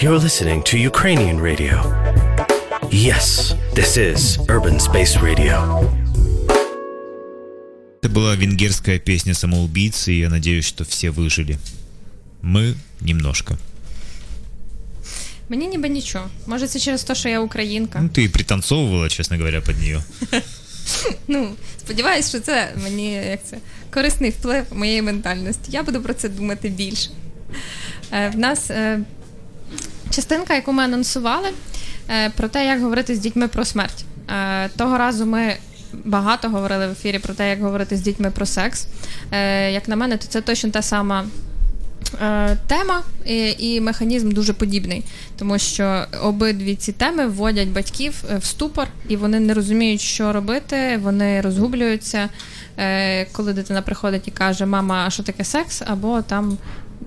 [0.00, 1.76] You're listening to Ukrainian radio.
[2.90, 5.56] Yes, this is Urban Space Radio.
[8.02, 11.58] Это была венгерская песня самоубийцы, и я надеюсь, что все выжили.
[12.42, 13.56] Мы немножко.
[15.48, 16.30] Мені ніби нічого.
[16.46, 18.00] Може, це через те, що я українка.
[18.02, 20.02] Ну, ты пританцовывала, честно говоря, под нее.
[21.28, 23.58] Ну, сподіваюсь, що це мені як це
[23.90, 25.62] корисний вплив моєї ментальності.
[25.68, 27.10] Я буду про це думати більше.
[28.12, 29.00] Е, в нас е,
[30.11, 31.49] частинка, яку ми анонсували,
[32.09, 34.05] е, про те, як говорити з дітьми про смерть.
[34.29, 35.55] Е, того разу ми
[36.03, 38.87] багато говорили в ефірі про те, як говорити з дітьми про секс.
[39.31, 41.25] Е, як на мене, то це точно та сама.
[42.21, 45.03] е, Тема і, і механізм дуже подібний,
[45.37, 50.33] тому що обидві ці теми вводять батьків е, в ступор, і вони не розуміють, що
[50.33, 50.99] робити.
[51.03, 52.29] Вони розгублюються,
[52.77, 55.81] е, коли дитина приходить і каже: Мама, а що таке секс?
[55.87, 56.57] Або там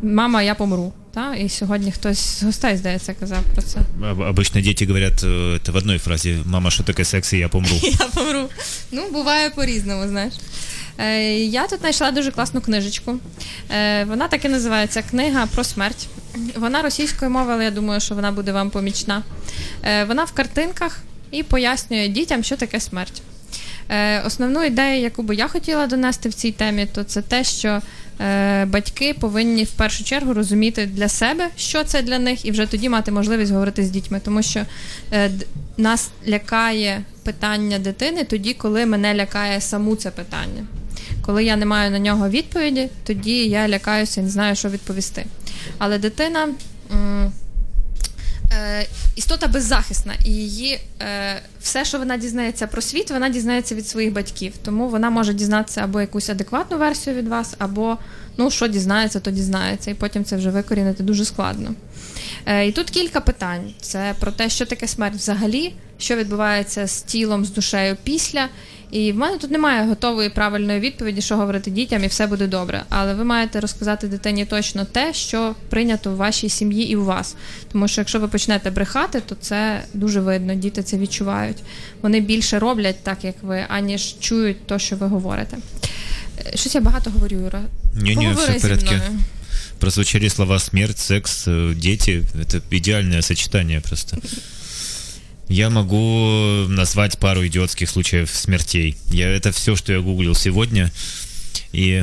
[0.03, 1.36] Мама, я помру Та?
[1.36, 3.80] І сьогодні хтось з гостей, здається, казав про це.
[4.12, 6.38] Об- Обычно дети говорят э, это в одной фразе.
[6.46, 7.76] «Мама, что такое секс, и я помру».
[7.82, 8.50] Я помру.
[8.92, 10.34] Ну, буває по-різному, знаєш.
[10.98, 13.16] Е, я тут знайшла дуже класну книжечку.
[13.72, 16.08] Е, вона так і називається Книга про смерть.
[16.56, 19.24] Вона російською мовою, але я думаю, що вона буде вам помічна.
[19.84, 21.00] Е, вона в картинках
[21.32, 23.22] і пояснює дітям, що таке смерть.
[23.90, 27.68] Е, основну ідею, яку би я хотіла донести в цій темі, то це те, що
[27.70, 27.82] е,
[28.67, 32.89] батьки повинні в першу чергу розуміти для себе, що це для них, і вже тоді
[32.89, 34.21] мати можливість говорити з дітьми.
[34.25, 34.61] Тому що
[35.13, 35.31] е,
[35.77, 40.67] нас лякає питання дитини тоді, коли мене лякає саму це питання.
[41.23, 45.27] Коли я не маю на нього відповіді, тоді я лякаюся і не знаю, що відповісти.
[45.79, 46.49] Але дитина.
[49.17, 54.13] Істота беззахисна, і її е, все, що вона дізнається про світ, вона дізнається від своїх
[54.13, 54.53] батьків.
[54.65, 57.99] Тому вона може дізнатися або якусь адекватну версію від вас, або
[58.37, 61.75] ну, що дізнається, то дізнається, і потім це вже викорінити дуже складно.
[62.47, 67.03] Е, і тут кілька питань: це про те, що таке смерть взагалі, що відбувається з
[67.03, 68.49] тілом, з душею після.
[68.91, 72.83] І в мене тут немає готової правильної відповіді, що говорити дітям, і все буде добре.
[72.89, 77.37] Але ви маєте розказати дитині точно те, що прийнято в вашій сім'ї і у вас.
[77.73, 80.55] Тому що якщо ви почнете брехати, то це дуже видно.
[80.55, 81.57] Діти це відчувають.
[82.03, 85.57] Вони більше роблять так, як ви, аніж чують те, що ви говорите.
[86.47, 87.61] Е, Щось я багато говорю, Юра.
[87.95, 89.01] Не-не, Поговори все зі мною.
[89.85, 92.25] Прозвучали слова смерть, секс, э, дети.
[92.41, 94.19] Это идеальное сочетание просто.
[95.47, 98.97] Я могу назвать пару идиотских случаев смертей.
[99.11, 100.91] Я, это все, что я гуглил сегодня.
[101.73, 102.03] И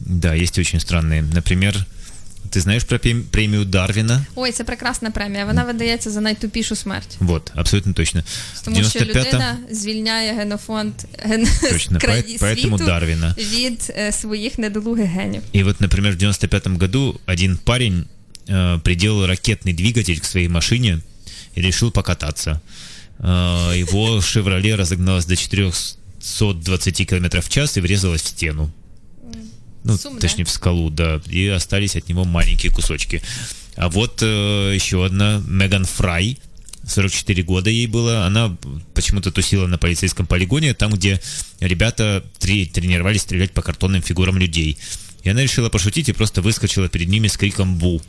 [0.00, 1.22] да, есть очень странные.
[1.22, 1.76] Например,
[2.51, 4.25] ты знаешь про пем- премию Дарвина?
[4.35, 5.45] Ой, це прекрасна премія.
[5.45, 7.15] Вона видається за найтупішу смерть.
[7.19, 8.23] Вот, абсолютно точно.
[8.65, 11.47] Тому В що 95-м людина звільняє генофонд ген...
[11.71, 13.35] Точно, краї поэт- поэтому світу Дарвіна.
[13.37, 15.41] від е, своїх недолугих генів.
[15.55, 18.05] И вот, например, в 95 году один парень
[18.47, 20.99] э, приделал ракетный двигатель к своей машине
[21.57, 22.59] и решил покататься.
[23.19, 28.69] Э, его «Шевроле» разогналась до 420 км в час и врезалась в стену.
[29.84, 30.20] Ну, Сумно.
[30.20, 31.20] точнее, в скалу, да.
[31.26, 33.22] И остались от него маленькие кусочки.
[33.76, 36.38] А вот э, еще одна, Меган Фрай,
[36.86, 38.26] 44 года ей было.
[38.26, 38.56] Она
[38.94, 41.20] почему-то тусила на полицейском полигоне, там, где
[41.60, 44.76] ребята тре- тренировались стрелять по картонным фигурам людей.
[45.22, 48.02] И она решила пошутить и просто выскочила перед ними с криком «Бу!».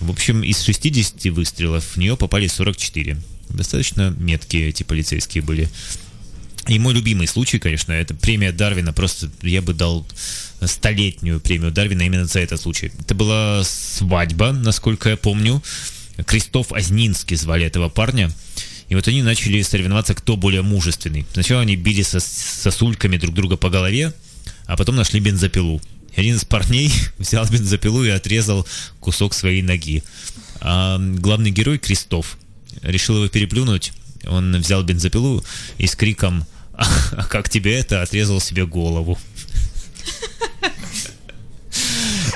[0.00, 3.16] В общем, из 60 выстрелов в нее попали 44.
[3.48, 5.68] Достаточно меткие эти полицейские были.
[6.68, 8.92] И мой любимый случай, конечно, это премия Дарвина.
[8.92, 10.06] Просто я бы дал
[10.64, 12.90] столетнюю премию Дарвина именно за этот случай.
[12.98, 15.62] Это была свадьба, насколько я помню.
[16.26, 18.30] Кристоф Азнинский звали этого парня.
[18.88, 21.26] И вот они начали соревноваться, кто более мужественный.
[21.32, 24.12] Сначала они били со сосульками друг друга по голове,
[24.66, 25.80] а потом нашли бензопилу.
[26.16, 28.66] И один из парней взял бензопилу и отрезал
[29.00, 30.02] кусок своей ноги.
[30.60, 32.38] А главный герой Кристоф
[32.82, 33.92] решил его переплюнуть.
[34.24, 35.44] Он взял бензопилу
[35.78, 36.44] и с криком
[36.76, 39.18] «А как тебе это?» отрезал себе голову.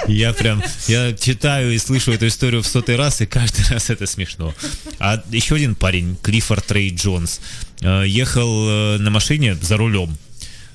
[0.09, 4.07] Я прям, я читаю и слышу эту историю в сотый раз, и каждый раз это
[4.07, 4.55] смешно.
[4.99, 7.41] А еще один парень, Клиффорд Рэй Джонс,
[7.81, 10.17] э, ехал э, на машине за рулем,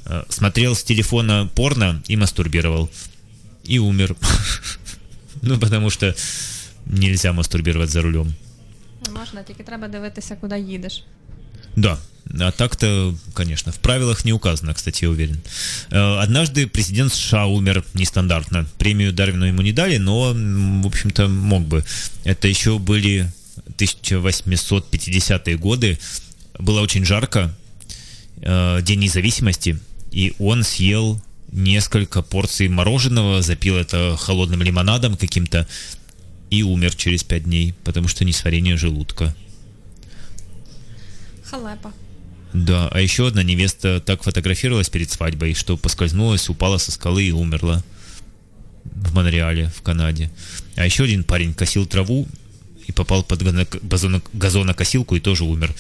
[0.06, 2.90] э, смотрел с телефона порно и мастурбировал.
[3.64, 4.16] И умер.
[5.42, 6.16] Ну, потому что
[6.86, 8.34] нельзя мастурбировать за рулем.
[9.14, 11.04] Можна, тільки треба дивитися, куди їдеш.
[11.76, 12.00] Да.
[12.40, 15.40] А так-то, конечно, в правилах не указано, кстати, я уверен.
[15.92, 18.66] Э, Однажды президент США умер нестандартно.
[18.78, 21.86] Премию Дарвину ему не дали, но, в общем-то, мог бы.
[22.24, 23.32] Это еще были
[23.78, 26.00] 1850-е годы.
[26.58, 27.54] Было очень жарко.
[28.38, 29.80] э, День независимости.
[30.12, 35.68] И он съел несколько порций мороженого, запил это холодным лимонадом каким-то.
[36.52, 39.36] и умер через пять дней, потому что несварение желудка.
[41.56, 41.94] Халепа.
[42.54, 47.32] Да, а еще одна невеста так фотографировалась перед свадьбой, что поскользнулась, упала со скалы и
[47.32, 47.84] умерла
[48.84, 50.32] в Монреале, в Канаде.
[50.76, 52.28] А еще один парень косил траву
[52.88, 53.42] и попал под
[54.34, 55.74] газонокосилку и тоже умер.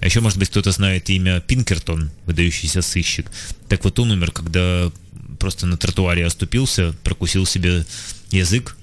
[0.00, 3.30] А еще, может быть, кто-то знает имя Пинкертон, выдающийся сыщик.
[3.68, 4.90] Так вот он умер, когда
[5.38, 7.84] просто на тротуаре оступился, прокусил себе
[8.30, 8.76] язык,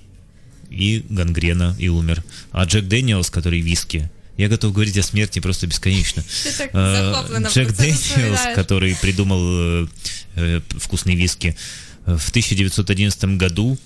[0.69, 2.23] и гангрена, и умер.
[2.51, 4.09] А Джек Дэниелс, который виски,
[4.39, 6.23] я готов говорить о смерти просто бесконечно.
[6.73, 9.87] А, Джек Дэниелс, который придумал э,
[10.35, 11.57] э, вкусные виски,
[12.05, 13.77] в 1911 году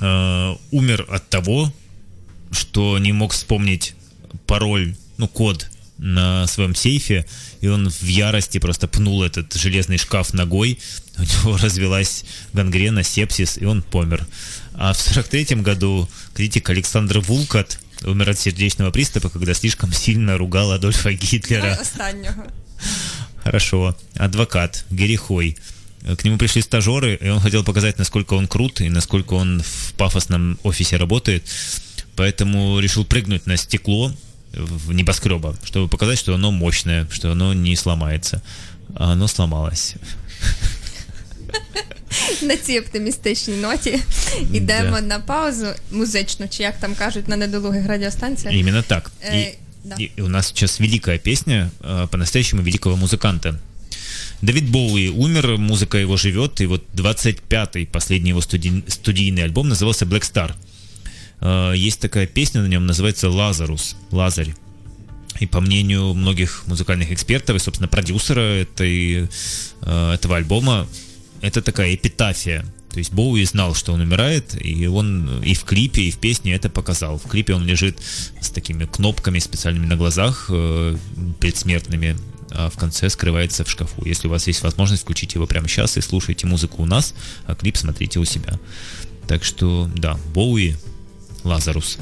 [0.00, 1.72] э, умер от того,
[2.52, 3.94] что не мог вспомнить
[4.46, 5.68] пароль, ну, код
[5.98, 7.26] на своем сейфе,
[7.60, 10.78] и он в ярости просто пнул этот железный шкаф ногой,
[11.18, 12.24] у него развилась
[12.54, 14.26] гангрена, сепсис, и он помер.
[14.72, 20.72] А в 43 году критик Александр Вулкат умер от сердечного приступа, когда слишком сильно ругал
[20.72, 21.72] Адольфа Гитлера.
[21.80, 22.44] Останнього.
[23.44, 23.94] Хорошо.
[24.16, 25.56] Адвокат Герри Хой.
[26.16, 29.94] К нему пришли стажеры, и он хотел показать, насколько он крут и насколько он в
[29.96, 31.42] пафосном офисе работает.
[32.16, 34.12] Поэтому решил прыгнуть на стекло
[34.52, 38.42] в небоскреба, чтобы показать, что оно мощное, что оно не сломается.
[38.94, 39.94] А оно сломалось.
[42.41, 43.99] На цій оптимістичній ноті
[44.53, 45.01] йдемо да.
[45.01, 48.55] на паузу музичну, чи як там кажуть на недолугих радіостанціях.
[48.55, 49.11] Именно так.
[49.21, 49.95] Э, и, да.
[49.95, 53.55] и у нас сейчас великая песня э, по-настоящему великого музыканта.
[54.41, 60.05] Давид Боуи умер, музыка его живет, и вот 25-й, последний его студи- студийный альбом назывался
[60.05, 60.51] Black Star.
[61.41, 64.53] Э, есть такая песня на нем, называется «Лазарус», «Лазарь».
[65.41, 69.29] И по мнению многих музыкальных экспертов и, собственно, продюсера этой,
[69.81, 70.85] этого альбома,
[71.44, 72.64] это такая эпитафия.
[72.90, 76.54] То есть Боуи знал, что он умирает, и он и в клипе, и в песне
[76.54, 77.18] это показал.
[77.18, 77.98] В клипе он лежит
[78.40, 80.96] с такими кнопками специальными на глазах, э,
[81.40, 82.16] предсмертными,
[82.50, 84.04] а в конце скрывается в шкафу.
[84.06, 87.14] Если у вас есть возможность, включите его прямо сейчас и слушайте музыку у нас,
[87.46, 88.58] а клип смотрите у себя.
[89.26, 90.76] Так что, да, Боуи,
[91.42, 91.98] Лазарус.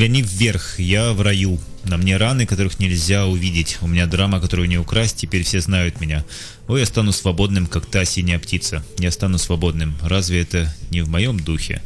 [0.00, 1.60] Взгляни вверх, я в раю.
[1.84, 3.76] На мне раны, которых нельзя увидеть.
[3.82, 6.24] У меня драма, которую не украсть, теперь все знают меня.
[6.68, 8.82] Ой, я стану свободным, как та синяя птица.
[8.98, 9.94] Я стану свободным.
[10.00, 11.82] Разве это не в моем духе?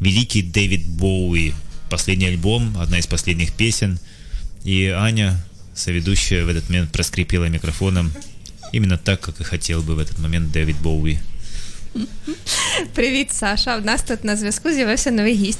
[0.00, 1.52] Великий Дэвид Боуи.
[1.88, 4.00] Последний альбом, одна из последних песен.
[4.64, 5.40] И Аня,
[5.72, 8.12] соведущая, в этот момент проскрипела микрофоном.
[8.72, 11.20] Именно так, как и хотел бы в этот момент Дэвид Боуи.
[12.94, 13.76] Привіт, Саша.
[13.76, 15.58] У нас тут на зв'язку з'явився новий гість.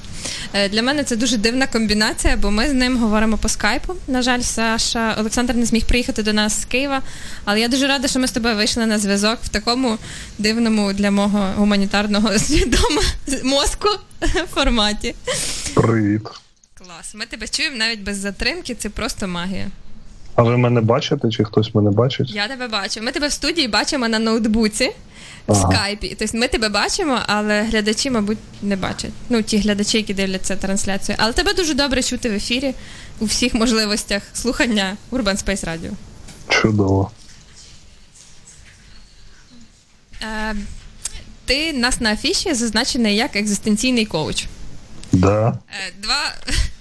[0.52, 3.94] Е, для мене це дуже дивна комбінація, бо ми з ним говоримо по скайпу.
[4.08, 7.02] На жаль, Саша Олександр не зміг приїхати до нас з Києва,
[7.44, 9.98] але я дуже рада, що ми з тобою вийшли на зв'язок в такому
[10.38, 13.02] дивному для мого гуманітарного свідома
[13.44, 13.88] мозку
[14.54, 15.14] форматі.
[15.74, 16.22] Привіт.
[16.74, 17.14] Клас.
[17.14, 19.70] Ми тебе чуємо навіть без затримки, це просто магія.
[20.34, 22.30] А ви мене бачите, чи хтось мене бачить?
[22.30, 23.00] Я тебе бачу.
[23.02, 24.90] Ми тебе в студії бачимо на ноутбуці
[25.46, 25.72] в Ага.
[25.72, 26.16] скайпі.
[26.18, 29.10] Тобто ми тебе бачимо, але глядачі, мабуть, не бачать.
[29.28, 31.16] Ну, ті глядачі, які дивляться трансляцію.
[31.20, 32.74] Але тебе дуже добре чути в ефірі
[33.20, 35.90] у всіх можливостях слухання Urban Space Radio.
[36.48, 37.10] Чудово.
[40.22, 40.54] Е,
[41.44, 44.46] ти нас на афіші зазначений як екзистенційний коуч.
[45.12, 45.48] Да.
[45.48, 46.34] Е, два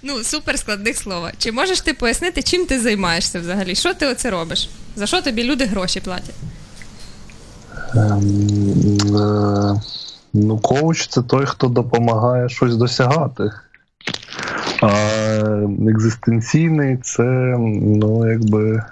[0.04, 1.32] ну, супер складних слова.
[1.38, 3.76] Чи можеш ти пояснити, чим ти займаєшся взагалі?
[3.76, 4.70] Що ти оце робиш?
[4.96, 6.36] За що тобі люди гроші платять?
[7.96, 9.82] Ем, е,
[10.34, 13.52] ну, коуч це той, хто допомагає щось досягати.
[14.82, 14.92] А
[15.90, 17.24] екзистенційний це
[17.62, 18.84] ну, якби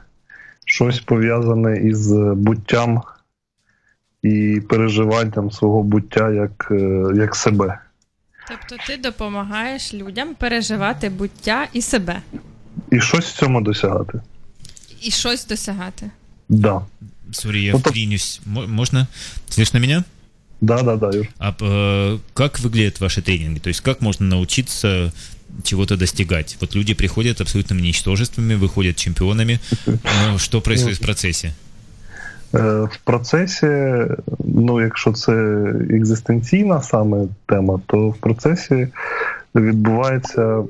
[0.66, 3.02] щось пов'язане із буттям
[4.22, 7.80] і переживанням свого буття як, е, як себе.
[8.49, 12.23] Тобто ти допомагаєш людям переживати буття і себе,
[12.93, 14.21] І щось в цьому досягати.
[15.03, 16.11] і щось досягати.
[16.49, 16.81] Да.
[17.33, 18.41] Сори, я Ну, то- вклинюсь.
[18.47, 19.07] Мо- Можно?
[19.51, 20.05] Слышно меня?
[20.61, 21.27] Да, да, да, Юр.
[21.39, 23.59] А э, как выглядят ваши тренинги?
[23.61, 25.13] То есть как можно научиться
[25.63, 26.57] чего-то достигать?
[26.61, 29.59] Вот люди приходят абсолютными ничтожествами, выходят чемпионами.
[29.87, 31.53] Но что происходит в процессе?
[32.56, 32.60] Е,
[32.92, 34.06] В процесі,
[34.40, 35.34] ну, якщо це
[35.90, 38.88] екзистенційна саме тема, то в процесі
[39.56, 40.64] відбувається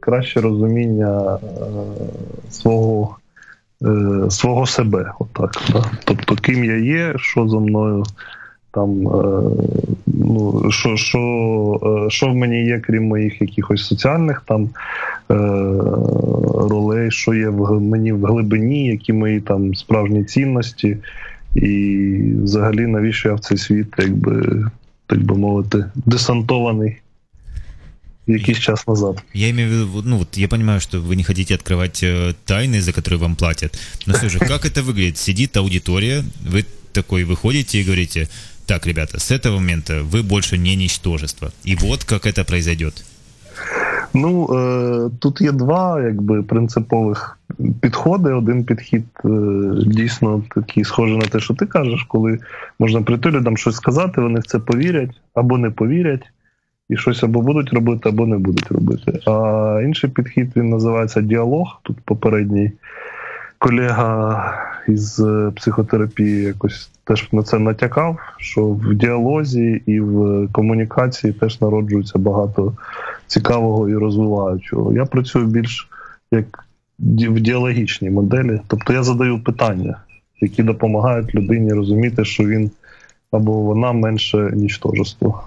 [0.00, 1.38] краще розуміння е,
[2.50, 3.16] свого,
[3.82, 5.12] е, свого себе.
[5.18, 5.84] Отак, да?
[6.04, 8.04] Тобто, ким я є, що зо мною
[8.75, 9.41] Там, е,
[10.05, 11.17] ну, що, що,
[12.07, 14.69] е, що в мені є, крім моїх якихось соціальних там
[15.31, 15.35] е,
[16.69, 20.97] ролей, що є в г- мені в глибині, які мої там справжні цінності,
[21.55, 24.65] і взагалі навіщо я в цей світ, якби
[25.07, 26.97] так би мовити, десантований
[28.27, 29.23] якийсь час назад.
[29.33, 32.33] Я имею в виду, вот, ну вот я понимаю, что вы не хотите открывать э,
[32.45, 33.77] тайны, за которые вам платят.
[34.07, 35.17] Но все же, как это выглядит?
[35.17, 38.27] Сидит аудитория, вы такой выходите и говорите,
[38.65, 41.51] так, ребята, с этого момента вы больше не ничтожество.
[41.65, 43.03] И вот как это произойдет.
[44.13, 47.37] Ну е, тут є два якби принципових
[47.81, 48.33] підходи.
[48.33, 49.29] Один підхід е,
[49.85, 52.39] дійсно такий схожий на те, що ти кажеш, коли
[52.79, 56.23] можна прийти людям щось сказати, вони в це повірять або не повірять,
[56.89, 59.19] і щось або будуть робити, або не будуть робити.
[59.25, 61.79] А інший підхід він називається діалог.
[61.83, 62.71] Тут попередній
[63.57, 64.53] колега
[64.88, 71.60] із е, психотерапії якось теж на це натякав, що в діалозі і в комунікації теж
[71.60, 72.74] народжується багато
[73.26, 74.92] цікавого і розвиваючого.
[74.92, 75.88] Я працюю більш
[76.30, 76.64] як
[76.98, 78.60] в діалогічній моделі.
[78.66, 80.00] Тобто я задаю питання,
[80.40, 82.70] які допомагають людині розуміти, що він
[83.30, 85.44] або вона менше нічтожество,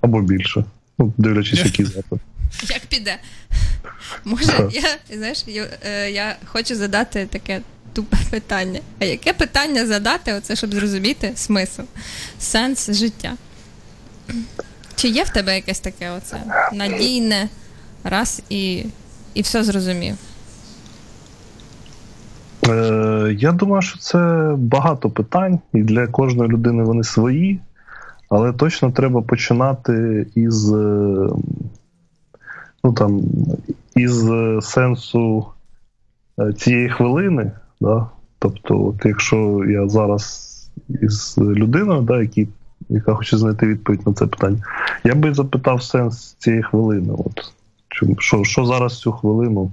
[0.00, 0.64] або більше.
[0.98, 2.20] Ну, дивлячись, який запит.
[2.70, 3.16] Як піде?
[4.24, 7.60] Може, я знаєш, я, е, я хочу задати таке
[7.98, 8.80] тупе питання.
[9.00, 11.82] А яке питання задати, оце, щоб зрозуміти смисл,
[12.38, 13.32] сенс життя?
[14.94, 16.36] Чи є в тебе якесь таке оце
[16.72, 17.48] надійне,
[18.04, 18.84] раз і,
[19.34, 20.14] і все зрозумів?
[22.68, 27.60] Е, я думаю, що це багато питань, і для кожної людини вони свої,
[28.28, 31.28] але точно треба починати із, е,
[32.84, 33.22] ну, там,
[33.94, 35.46] із е, сенсу
[36.38, 37.52] е, цієї хвилини.
[37.80, 38.06] Да?
[38.38, 40.44] Тобто, от якщо я зараз
[41.02, 42.48] із людиною, да, які,
[42.88, 44.58] яка хоче знайти відповідь на це питання,
[45.04, 47.12] я би запитав сенс цієї хвилини.
[47.18, 47.52] От,
[48.18, 49.72] що, що зараз цю хвилину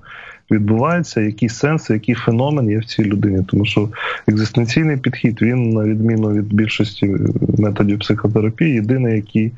[0.51, 3.43] відбувається, який сенс, який феномен є в цій людині.
[3.47, 3.89] Тому що
[4.27, 7.15] екзистенційний підхід, він, на відміну від більшості
[7.57, 9.51] методів психотерапії, єдиний, який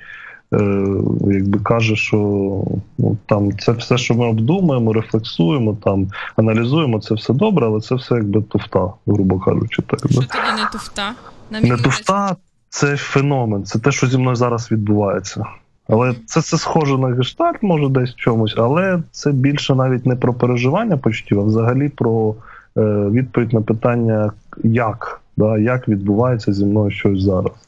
[1.22, 2.18] якби каже, що
[2.98, 7.96] ну, там це все, що ми обдумуємо, рефлексуємо, там аналізуємо, це все добре, але це
[7.96, 9.82] все якби туфта, грубо кажучи.
[9.82, 10.26] Так, Що да?
[10.26, 11.14] тоді не туфта?
[11.52, 12.36] На Не туфта,
[12.70, 15.46] це феномен, це те, що зі мною зараз відбувається.
[15.90, 20.16] Але це це схоже на гештальт, може десь в чомусь, але це більше навіть не
[20.16, 22.36] про переживання почуттів, а взагалі про
[22.78, 24.32] е, відповідь на питання,
[24.64, 27.67] як да, як відбувається зі мною щось зараз.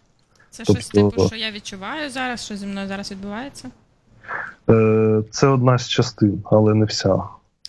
[0.50, 3.70] Це тобто, щось типу, що я відчуваю зараз, що зі мною зараз відбувається?
[4.70, 7.24] Е, Це одна з частин, але не вся.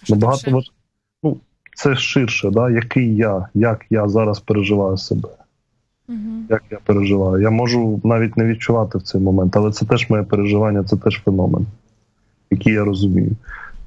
[0.08, 0.70] Набагато важ...
[1.22, 1.36] ну,
[1.74, 5.28] Це ширше, да, який я, як я зараз переживаю себе.
[6.08, 6.18] Угу.
[6.48, 7.42] Як я переживаю.
[7.42, 11.22] Я можу навіть не відчувати в цей момент, але це теж моє переживання, це теж
[11.24, 11.66] феномен,
[12.50, 13.36] який я розумію.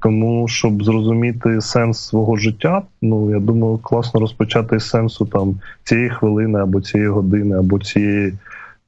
[0.00, 6.10] Тому, щоб зрозуміти сенс свого життя, ну я думаю, класно розпочати з сенсу там цієї
[6.10, 8.34] хвилини, або цієї години, або цієї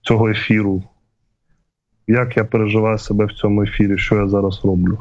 [0.06, 0.82] цього ефіру.
[2.08, 4.98] Як я переживаю себе в цьому ефірі, що я зараз роблю?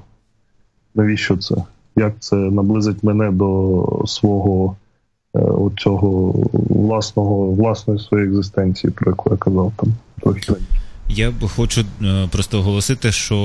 [0.96, 1.56] Навіщо це?
[1.96, 4.76] Як це наблизить мене до свого
[5.36, 5.40] е,
[5.78, 10.54] цього власного, власної своєї екзистенції, про яку я казав там трохи.
[11.10, 13.36] Я хочу е, просто оголосити, що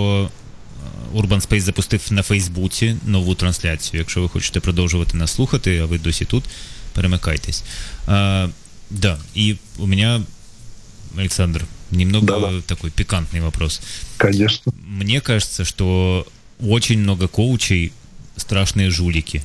[1.15, 3.99] Urban Space запустив на Фейсбуці нову трансляцію.
[3.99, 6.45] Якщо ви хочете продовжувати нас слухати, а ви досі тут,
[6.95, 7.65] перемикайтесь.
[8.07, 8.49] А,
[8.91, 10.21] да, и у меня,
[11.17, 12.61] Александр, немного Да-да.
[12.67, 13.81] такой пикантный вопрос.
[14.17, 14.73] Конечно.
[14.83, 16.27] Мне кажется, что
[16.61, 17.93] очень много коучей
[18.37, 19.43] страшные жулики.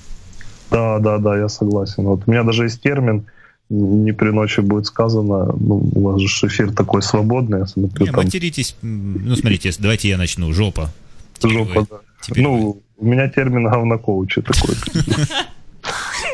[0.72, 2.04] Да, да, да, я согласен.
[2.04, 3.26] Вот у меня даже есть термин,
[3.70, 8.12] не при ночи будет сказано, ну, у вас же эфир такой свободный, я смотрю, не,
[8.12, 8.24] там...
[8.24, 10.92] материтесь, ну, смотрите, давайте я начну, жопа.
[11.42, 11.98] Жопа, вы, да.
[12.22, 12.82] Теперь ну, вы.
[12.98, 14.76] у меня термин говнокоучи такой.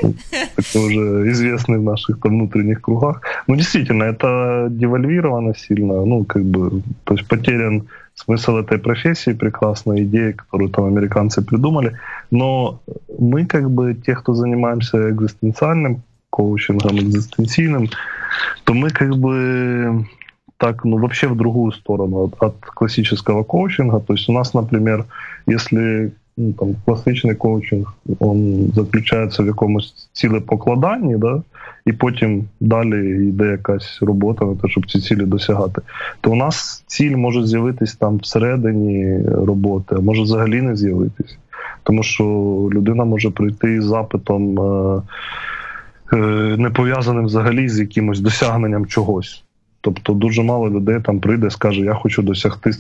[0.02, 3.22] Это уже известный в наших там внутренних кругах.
[3.48, 6.06] Ну, действительно, это девальвировано сильно.
[6.06, 11.98] Ну, как бы, то есть потерян смысл этой профессии, прекрасная идея, которую там американцы придумали.
[12.32, 12.82] Но
[13.20, 17.90] мы, как бы, те, кто занимаемся экзистенциальным коучингом, экзистенцийным,
[18.64, 20.06] то мы, как бы,
[20.58, 24.00] так, ну, вообще в другую сторону от, от классического коучинга.
[24.00, 25.06] То есть у нас, например,
[25.48, 31.42] если ну, там, класичний коучинг он заключається в якомусь цілепокладанні, да,
[31.86, 35.82] і потім далі йде якась робота на те, щоб ці цілі досягати.
[36.22, 41.38] То у нас ціль може з'явитись там всередині роботи, а може взагалі не з'явитись.
[41.84, 42.24] Тому що
[42.74, 45.02] людина може прийти з запитом, е,
[46.14, 46.18] е,
[46.58, 49.44] не пов'язаним взагалі з якимось досягненням чогось.
[49.82, 52.72] Тобто дуже мало людей там прийде, скаже, я хочу досягти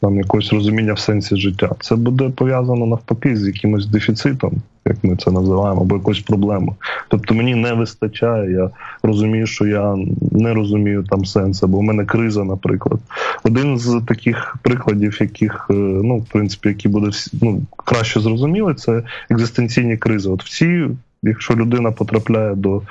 [0.00, 1.70] там якогось розуміння в сенсі життя.
[1.80, 4.52] Це буде пов'язано навпаки з якимось дефіцитом,
[4.84, 6.74] як ми це називаємо, або якоюсь проблемою.
[7.08, 8.70] Тобто мені не вистачає, я
[9.02, 9.96] розумію, що я
[10.32, 13.00] не розумію там сенс, або у мене криза, наприклад.
[13.44, 17.10] Один з таких прикладів, яких е, ну в принципі, які буде
[17.42, 20.30] ну, краще зрозуміли, це екзистенційні кризи.
[20.30, 20.88] От всі
[21.22, 22.82] Якщо людина потрапляє до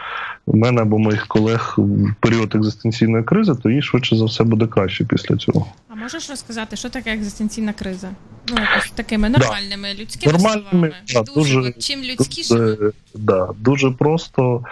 [0.48, 5.06] мене або моїх колег в період екзистенційної кризи, то їй швидше за все буде краще
[5.06, 5.68] після цього.
[5.90, 8.10] А можеш розказати, що таке екзистенційна криза?
[8.50, 10.02] Ну, якось такими нормальними да.
[10.02, 10.94] людськими Нормальними, словами.
[11.14, 12.56] Да, дуже, дуже, чим людськіше?
[12.56, 14.64] Дуже, да, дуже просто.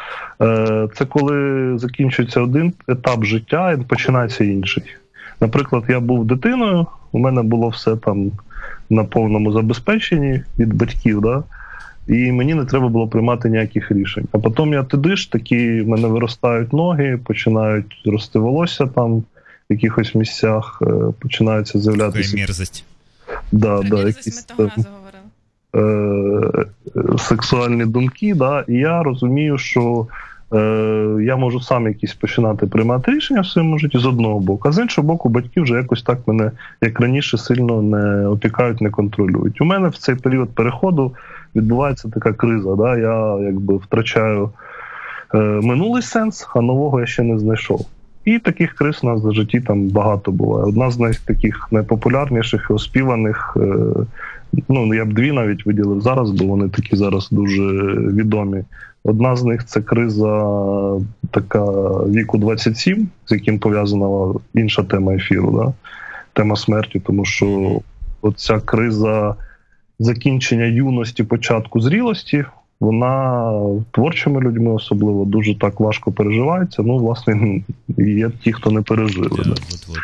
[0.41, 4.84] Е, це коли закінчується один етап життя і починається інший.
[5.41, 8.32] Наприклад, я був дитиною, у мене було все там
[8.89, 11.22] на повному забезпеченні від батьків.
[11.22, 11.44] Да?
[12.08, 14.26] І мені не треба було приймати ніяких рішень.
[14.32, 19.24] А потім я тидиш, такі в мене виростають ноги, починають рости волосся там в
[19.70, 22.38] якихось місцях, е, починаються з'являтися.
[22.38, 22.86] мерзость.
[23.52, 26.65] Да, да, якісь, е, е,
[27.18, 30.08] Сексуальні думки, да, і я розумію, що
[30.54, 30.58] е,
[31.22, 34.80] я можу сам якісь починати приймати рішення в своєму житті з одного боку, а з
[34.80, 39.62] іншого боку, батьки вже якось так мене, як раніше, сильно не опікають, не контролюють.
[39.62, 41.15] У мене в цей період переходу
[41.56, 42.76] відбувається така криза.
[42.76, 42.98] Да?
[42.98, 44.50] Я якби втрачаю
[45.34, 47.86] е, минулий сенс, а нового я ще не знайшов.
[48.26, 50.65] І таких криз у нас в житті там багато буває.
[50.65, 53.58] Одна з них таких найпопулярніших і оспіваних.
[53.60, 53.76] Е,
[54.70, 57.63] ну я б дві навіть виділив зараз, бо вони такі зараз дуже
[57.94, 58.63] відомі.
[59.04, 60.44] Одна з них це криза
[61.32, 61.63] така
[62.04, 65.74] віку 27, з яким пов'язана інша тема ефіру, да?
[66.34, 67.80] тема смерті, тому що
[68.22, 69.36] оця криза
[69.98, 72.44] закінчення юності, початку зрілості,
[72.81, 73.53] вона
[73.90, 76.83] творчими людьми особливо дуже так важко переживається.
[76.83, 77.62] Ну, власне,
[77.98, 79.29] є ті, хто не пережили.
[79.29, 79.50] Да, да.
[79.50, 79.98] Вот, вот.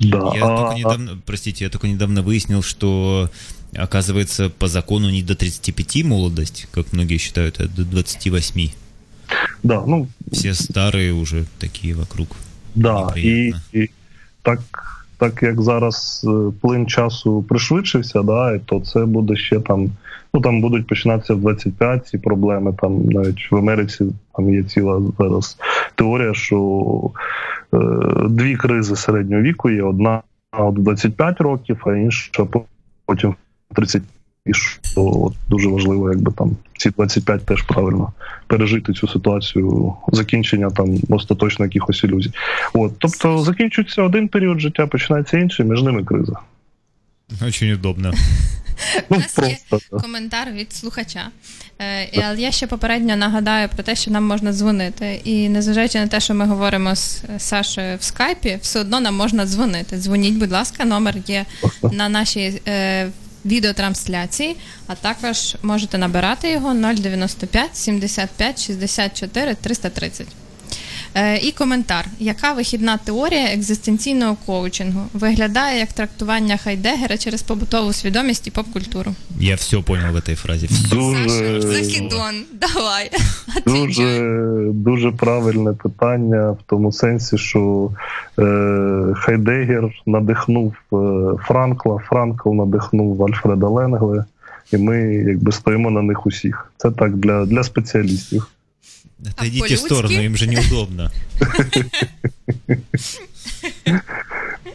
[0.00, 0.32] Да.
[0.36, 3.30] Я а, только недавно, простите, я только недавно выяснил, что
[3.72, 8.70] оказывается по закону не до 35 молодость, как многие считают, а до 28.
[9.62, 12.28] Да, ну все старые уже такие вокруг.
[12.74, 13.90] Да, и, и
[14.42, 19.89] так так як зараз е, плин часу пришвидшився, да, то це буде ще там.
[20.33, 22.73] Ну там будуть починатися в 25 ці проблеми.
[22.81, 24.05] Там навіть в Америці
[24.35, 25.57] там є ціла зараз
[25.95, 27.11] теорія, що
[27.73, 27.77] е,
[28.29, 29.83] дві кризи середнього віку є.
[29.83, 32.47] Одна от 25 років, а інша
[33.05, 33.35] потім
[33.75, 34.01] 30
[34.45, 38.13] і що от дуже важливо, якби там ці 25 теж правильно
[38.47, 42.31] пережити цю ситуацію закінчення там остаточно якихось ілюзій.
[42.73, 46.39] От, тобто закінчується один період життя, починається інший, між ними криза.
[47.47, 48.13] Очень удобно.
[49.09, 49.57] У нас є
[50.01, 51.27] коментар від слухача.
[51.79, 55.21] Е, але я ще попередньо нагадаю про те, що нам можна дзвонити.
[55.23, 59.45] І незважаючи на те, що ми говоримо з Сашою в скайпі, все одно нам можна
[59.45, 59.97] дзвонити.
[59.97, 61.45] Дзвоніть, будь ласка, номер є
[61.91, 63.09] на нашій е,
[63.45, 70.27] відеотрансляції, а також можете набирати його 095 75 64 330.
[71.15, 72.05] Е, І коментар.
[72.19, 79.15] Яка вихідна теорія екзистенційного коучингу виглядає як трактування Хайдегера через побутову свідомість і поп-культуру?
[79.39, 80.69] Я все понял в этой фразі.
[80.89, 83.11] Дуже, Саша, закидон, давай.
[83.65, 84.31] Дуже,
[84.73, 87.91] дуже правильне питання в тому сенсі, що
[88.39, 88.43] е,
[89.15, 90.95] Хайдегер надихнув е,
[91.43, 94.25] Франкла, Франкл надихнув Альфреда Ленгле,
[94.71, 96.71] і ми якби стоїмо на них усіх.
[96.77, 98.47] Це так для, для спеціалістів.
[99.29, 101.11] Отойдите в сторону, їм же неудобно.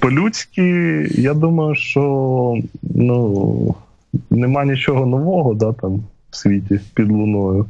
[0.01, 0.63] По-людськи,
[1.15, 3.75] я думаю, що ну,
[4.31, 7.67] нема нічого нового да, там, в світі під луною.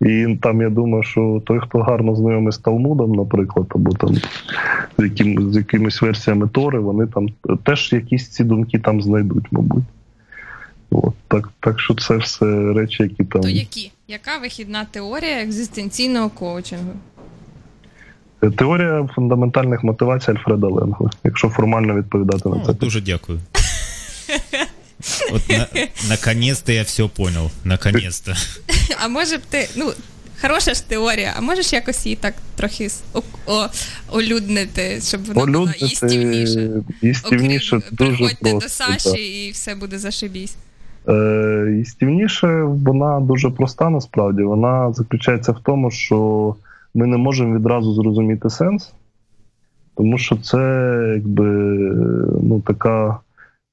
[0.00, 4.14] І там я думаю, що той, хто гарно знайомий з Талмудом, наприклад, або там
[4.98, 7.28] з яким, з якимись версіями Тори, вони там
[7.64, 9.84] теж якісь ці думки там знайдуть, мабуть.
[10.90, 13.42] От, так, так що це все речі, які там.
[13.42, 13.92] То які?
[14.10, 16.92] Яка вихідна теорія екзистенційного коучингу?
[18.56, 22.72] Теорія фундаментальних мотивацій Альфреда Ленгла, якщо формально відповідати на це.
[22.72, 23.40] Дуже дякую.
[25.32, 25.66] От на,
[26.08, 27.50] наконец-то я все понял.
[27.64, 28.34] Наконец-то.
[29.02, 29.92] А може б ти, ну,
[30.40, 33.66] хороша ж теорія, а можеш якось її так трохи о, о,
[34.10, 36.70] олюднити, щоб вона була істівніше.
[37.02, 39.20] Істівніше, Окрім, дуже приходьте просто, до Саші так.
[39.20, 40.56] і все буде зашибісь.
[41.08, 44.42] Е, Істівніше, вона дуже проста насправді.
[44.42, 46.54] Вона заключається в тому, що
[46.94, 48.92] ми не можемо відразу зрозуміти сенс,
[49.96, 50.58] тому що це
[51.14, 51.44] якби
[52.42, 53.18] ну, така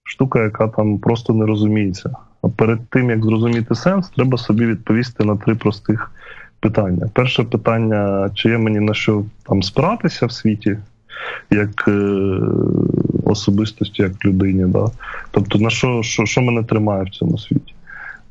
[0.04, 2.10] штука, яка там просто не розуміється.
[2.42, 6.12] А перед тим, як зрозуміти сенс, треба собі відповісти на три простих
[6.60, 7.10] питання.
[7.14, 10.78] Перше питання: чи є мені на що там спиратися в світі,
[11.52, 11.92] як е,
[13.26, 14.66] особистості, як людині.
[14.68, 14.86] Да?
[15.32, 17.74] Тобто, на що, що, що мене тримає в цьому світі?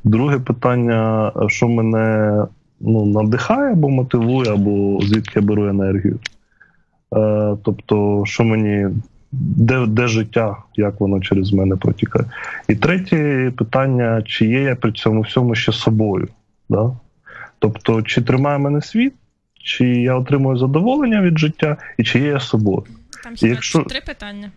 [0.03, 2.45] Друге питання: що мене
[2.79, 6.19] ну, надихає або мотивує, або звідки я беру енергію.
[7.15, 8.87] Е, тобто, що мені.
[9.37, 12.25] Де, де життя, як воно через мене протікає?
[12.67, 16.27] І третє питання: чи є я при цьому всьому ще собою?
[16.69, 16.91] Да?
[17.59, 19.13] Тобто, чи тримає мене світ,
[19.63, 22.83] чи я отримую задоволення від життя, і чи є я собою?
[23.23, 24.51] Там хіба Якщо- три питання.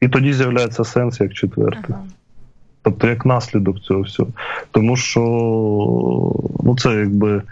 [0.00, 1.88] І тоді з'являється сенс як четверте.
[1.88, 2.02] Ага.
[2.82, 4.28] Тобто як наслідок цього всього.
[4.70, 5.20] Тому що
[6.64, 7.42] ну, це якби е,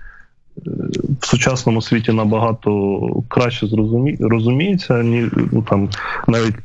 [1.20, 4.16] в сучасному світі набагато краще зрозумі...
[4.20, 5.88] розуміється, ні, ну, там,
[6.26, 6.56] навіть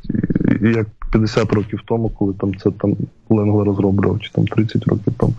[0.62, 2.96] е, як 50 років тому, коли там це там
[3.30, 5.34] Ленгле розроблював, чи там 30 років тому.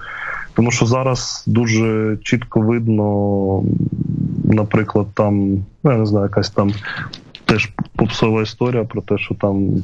[0.54, 3.64] Тому що зараз дуже чітко видно,
[4.44, 5.50] наприклад, там,
[5.84, 6.72] ну я не знаю, якась там
[7.46, 9.84] теж попсова історія про те, що там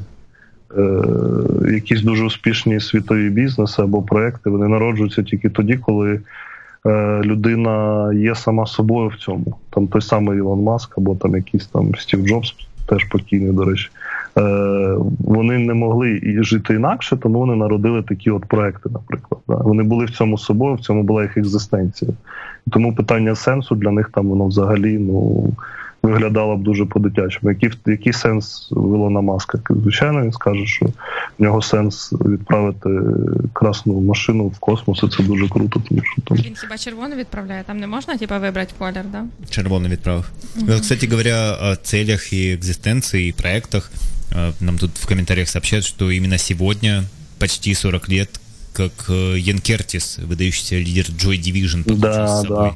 [1.72, 6.20] якісь дуже успішні світові бізнеси або проекти вони народжуються тільки тоді, коли
[6.86, 9.56] е, людина є сама собою в цьому.
[9.70, 12.54] Там той самий Ілон Маск, або там якийсь там Стів Джобс,
[12.86, 13.90] теж покійний, до речі.
[14.38, 19.40] Е, вони не могли і жити інакше, тому вони народили такі от проекти, наприклад.
[19.48, 19.54] Да.
[19.54, 22.10] Вони були в цьому собою, в цьому була їх екзистенція.
[22.70, 25.48] Тому питання сенсу для них там воно взагалі ну,
[26.03, 27.49] виглядало б дуже по-дитячому.
[27.51, 29.59] Який, який сенс в Ілона Маска?
[29.69, 32.89] Звичайно, він скаже, що в нього сенс відправити
[33.53, 36.37] красну машину в космос, і це дуже круто, тому що там.
[36.37, 37.63] Він хіба червону відправляє?
[37.67, 39.23] Там не можна типа, вибрати колір, да?
[39.49, 40.31] Червоно відправив.
[40.55, 43.91] Вот, Кстати говоря, о целях и экзистенции, и проектах,
[44.35, 47.03] э, нам тут в комментариях сообщают, что именно сегодня,
[47.39, 48.29] почти 40 лет,
[48.73, 52.69] как э, Йен Кертис, выдающийся лидер Joy Division, покончил Да, с собой.
[52.69, 52.75] да.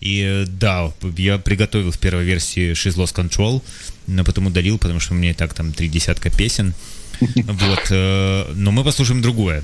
[0.00, 3.62] И э, да, я приготовил в первой версии She's Lost Control,
[4.06, 6.74] но потом удалил, потому что у меня и так там три десятка песен.
[7.20, 9.62] Вот, э, но мы послушаем другое.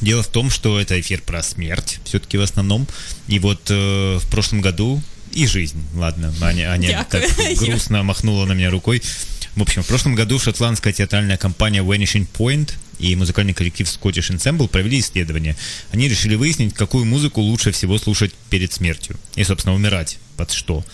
[0.00, 2.86] Дело в том, что это эфир про смерть, все-таки в основном.
[3.26, 5.02] И вот э, в прошлом году
[5.33, 7.23] и жизнь, ладно, Аня, Аня так
[7.59, 9.01] грустно махнула на меня рукой.
[9.55, 14.67] В общем, в прошлом году шотландская театральная компания Vanishing Point и музыкальный коллектив Scottish Ensemble
[14.67, 15.55] провели исследование.
[15.91, 19.17] Они решили выяснить, какую музыку лучше всего слушать перед смертью.
[19.35, 20.85] И, собственно, умирать под что.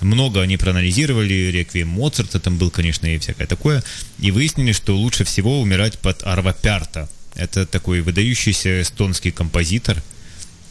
[0.00, 3.82] много они проанализировали, реквием Моцарта там был, конечно, и всякое такое,
[4.18, 7.08] и выяснили, что лучше всего умирать под Арва Пярта.
[7.34, 10.02] Это такой выдающийся эстонский композитор,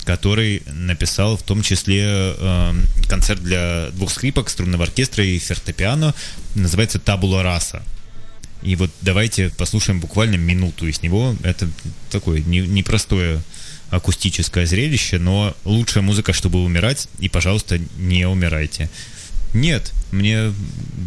[0.05, 2.73] который написал в том числе э,
[3.09, 6.13] концерт для двух скрипок, струнного оркестра и фортепиано,
[6.53, 7.83] называется «Табула раса».
[8.61, 11.35] И вот давайте послушаем буквально минуту из него.
[11.43, 11.67] Это
[12.09, 13.41] такое непростое
[13.89, 18.89] акустическое зрелище, но лучшая музыка, чтобы умирать, и, пожалуйста, не умирайте.
[19.53, 20.53] Нет, мне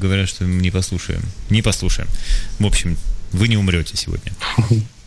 [0.01, 1.23] говорят, что не послушаем.
[1.51, 2.09] Не послушаем.
[2.59, 2.97] В общем,
[3.33, 4.33] вы не умрете сегодня.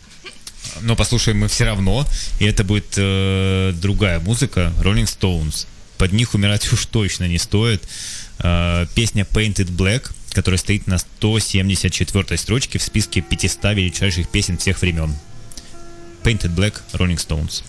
[0.79, 2.07] Но послушаем мы все равно,
[2.39, 5.67] и это будет э, другая музыка, Rolling Stones.
[5.97, 7.83] Под них умирать уж точно не стоит.
[8.39, 14.81] Э, песня Painted Black, которая стоит на 174 строчке в списке 500 величайших песен всех
[14.81, 15.13] времен.
[16.23, 17.63] Painted Black, Rolling Stones.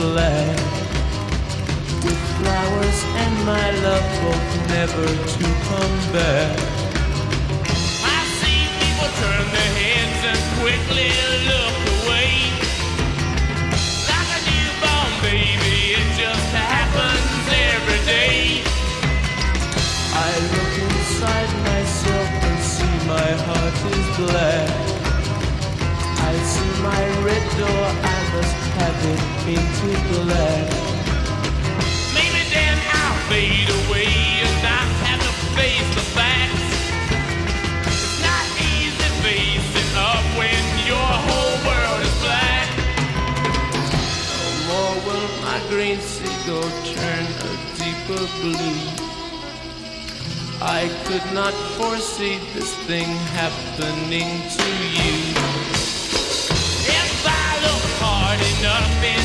[0.00, 0.56] black
[2.04, 6.56] With flowers and my love hope never to come back.
[8.16, 11.10] I see people turn their heads and quickly
[11.52, 12.32] look away.
[14.08, 18.40] Like a newborn baby, it just happens every day.
[20.28, 24.70] I look inside myself and see my heart is black
[26.30, 27.84] I see my red door,
[28.14, 29.29] I must have it
[32.14, 34.06] Maybe then I'll fade away
[34.46, 36.70] and not have to face the facts.
[37.90, 42.68] It's not easy facing up when your whole world is black.
[44.38, 45.98] No more will my green
[46.94, 48.82] turn a deeper blue.
[50.62, 55.16] I could not foresee this thing happening to you.
[56.86, 59.19] If I look hard enough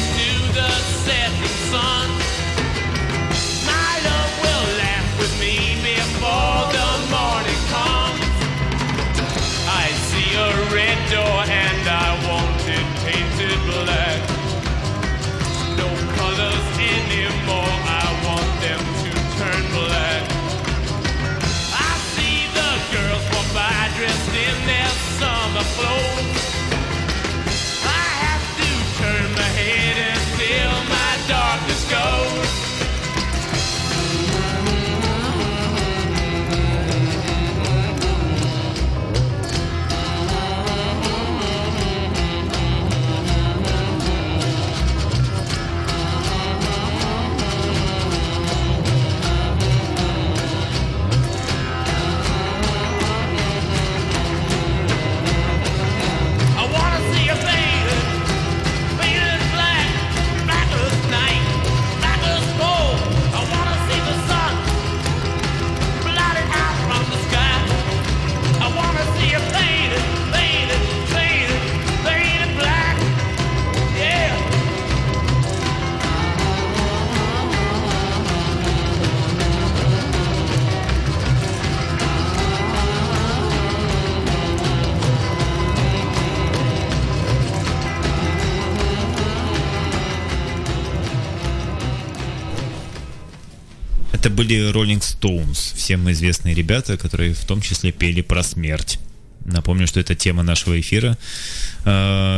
[94.34, 98.98] были Rolling Stones, всем известные ребята, которые в том числе пели про смерть.
[99.44, 101.16] Напомню, что это тема нашого ефіра.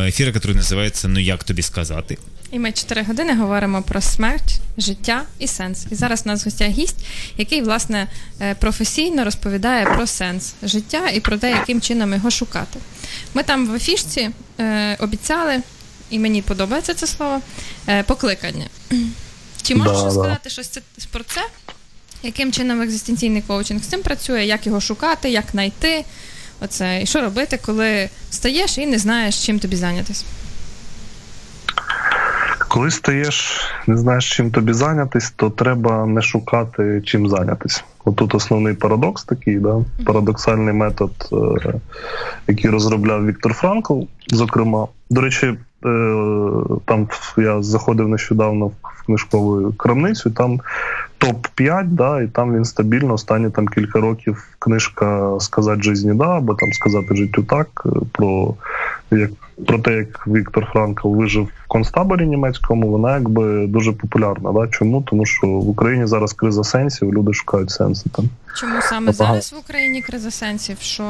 [0.09, 2.19] Ефіра, який називається Ну як тобі сказати.
[2.53, 5.87] І ми 4 години говоримо про смерть, життя і сенс.
[5.91, 6.97] І зараз у нас в гостях гість,
[7.39, 8.07] який, власне,
[8.41, 12.79] е, професійно розповідає про сенс життя і про те, яким чином його шукати.
[13.35, 15.63] Ми там в афішці е, обіцяли,
[16.11, 17.41] і мені подобається це слово,
[17.89, 18.67] е, покликання.
[19.63, 20.51] Чи можеш да, сказати да.
[20.51, 21.41] щось про це?
[22.24, 26.06] Яким чином екзистенційний коучинг з цим працює, як його шукати, як знайти,
[26.62, 30.26] оце, і що робити, коли стаєш і не знаєш, чим тобі зайнятися.
[32.68, 37.84] Коли стаєш, не знаєш, чим тобі зайнятись, то треба не шукати, чим зайнятись.
[38.06, 39.86] Отут основний парадокс такий, да?
[40.06, 41.12] парадоксальний метод,
[41.66, 41.74] е,
[42.48, 44.02] який розробляв Віктор Франкл.
[44.28, 45.54] Зокрема, до речі,
[46.86, 50.62] там я заходив нещодавно в книжкову крамницю, там
[51.20, 56.54] топ-5, да, і там він стабільно останні там кілька років книжка Сказати житті да, або
[56.54, 58.54] там сказати життю так про
[59.12, 59.32] як
[59.66, 64.52] про те, як Віктор Франкл вижив в концтаборі німецькому, вона якби дуже популярна.
[64.52, 64.68] Да?
[64.68, 65.02] Чому?
[65.02, 68.30] Тому що в Україні зараз криза сенсів, люди шукають сенси там.
[68.56, 69.14] Чому саме Ага.
[69.14, 70.78] зараз в Україні криза сенсів?
[70.80, 71.04] Що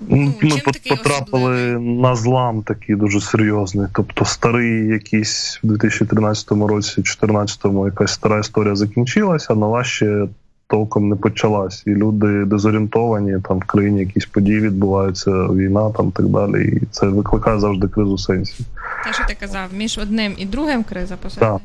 [0.00, 0.50] ну, Ми
[0.88, 2.00] потрапили особливий?
[2.00, 3.86] на злам такий дуже серйозний.
[3.92, 10.26] Тобто, старий якийсь в 2013 році, 2014 якась стара історія закінчилася, а нова ще
[10.66, 16.26] толком не почалась, і люди дезорієнтовані, там в країні якісь події відбуваються, війна там так
[16.26, 16.68] далі.
[16.68, 18.66] І це викликає завжди кризу сенсів.
[19.04, 21.60] Те, що ти казав, між одним і другим криза посередині.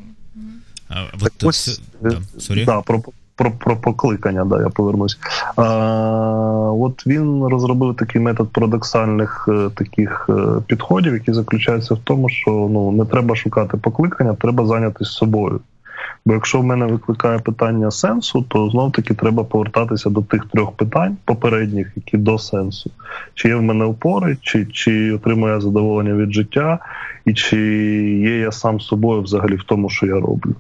[0.90, 3.04] А, вот так ось, да, да, про,
[3.42, 5.20] про про покликання, да, я повернусь.
[5.56, 5.64] А,
[6.80, 12.52] От він розробив такий метод парадоксальних е, таких е, підходів, які заключаються в тому, що
[12.52, 15.60] ну не треба шукати покликання, треба зайнятися собою.
[16.26, 20.72] Бо якщо в мене викликає питання сенсу, то знов таки треба повертатися до тих трьох
[20.72, 22.92] питань попередніх, які до сенсу.
[23.34, 26.80] Чи є в мене опори, чи чи отримую я задоволення від життя,
[27.26, 27.58] і чи
[28.20, 30.56] є я сам собою взагалі в тому, що я роблю.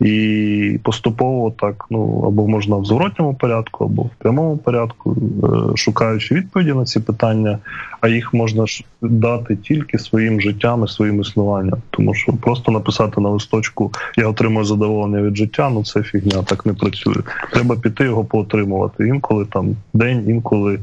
[0.00, 6.34] І поступово так, ну або можна в зворотньому порядку, або в прямому порядку, е, шукаючи
[6.34, 7.58] відповіді на ці питання,
[8.00, 11.78] а їх можна ж дати тільки своїм життям і своїм існуванням.
[11.90, 16.66] Тому що просто написати на листочку Я отримую задоволення від життя, ну це фігня, так
[16.66, 17.16] не працює.
[17.52, 19.08] Треба піти його поотримувати.
[19.08, 20.78] Інколи там день, інколи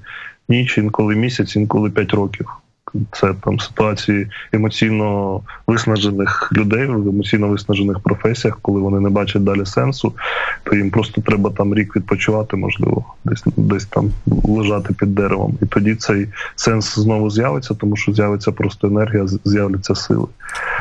[0.50, 2.48] ніч, інколи місяць, інколи п'ять років
[3.12, 9.66] це там ситуації емоційно виснажених людей в емоційно виснажених професіях, коли вони не бачать далі
[9.66, 10.14] сенсу,
[10.64, 15.58] то їм просто треба там рік відпочивати, можливо, десь десь там лежати під деревом.
[15.62, 20.28] І тоді цей сенс знову з'явиться, тому що з'явиться просто енергія, з'являться сили.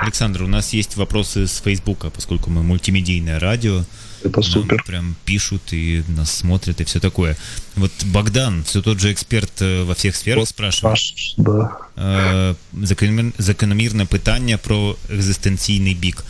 [0.02, 3.82] Олександр, у нас є вопроси з Фейсбука, поскольку ми мультимедійне радіо.
[4.26, 4.76] Это супер.
[4.76, 7.36] Нам прям пишут и нас смотрят и все такое.
[7.74, 10.98] Вот Богдан, все тот же эксперт э, во всех сферах, вот спрашивает.
[11.36, 11.78] Да.
[11.96, 12.54] Э,
[13.38, 16.24] закономерное питание про экзистенційный бик.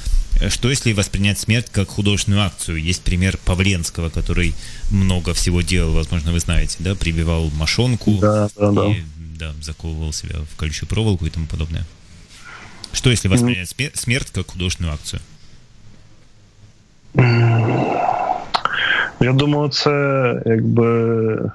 [0.48, 2.82] Что если воспринять смерть как художественную акцию?
[2.82, 4.54] Есть пример Павленского, который
[4.90, 8.86] много всего делал, возможно, вы знаете, да, прибивал мошонку да, да, да.
[8.88, 11.86] и да, заковывал себя в колючую проволоку и тому подобное.
[12.92, 15.20] Что если воспринять смерть как художественную акцию?
[19.20, 21.50] Я думаю, це якби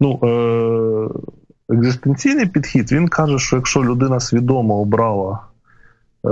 [0.00, 5.40] ну, е, екзистенційний підхід, він каже, що якщо людина свідомо обрала
[6.24, 6.28] е,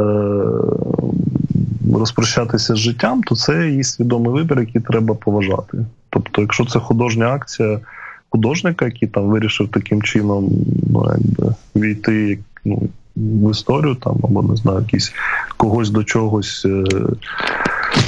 [1.95, 5.87] розпрощатися з життям, то це її свідомий вибір, який треба поважати.
[6.11, 7.81] Тобто, якщо це художня акція
[8.31, 10.51] художника, який там вирішив таким чином
[10.93, 12.83] ну, якби, війти ну,
[13.17, 15.13] в історію там, або не знаю, якісь
[15.57, 16.85] когось до чогось е,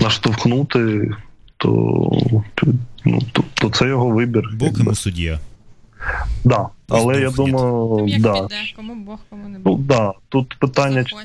[0.03, 1.11] наштовхнути,
[1.57, 1.69] то
[3.05, 4.51] ну, то, то це його вибір.
[4.55, 5.39] Бог йому суддя.
[6.45, 8.33] Да, але я думаю, як да.
[8.33, 9.79] піде, кому Бог, кому не Бог.
[9.79, 11.17] Ну, да, Тут питання, чи,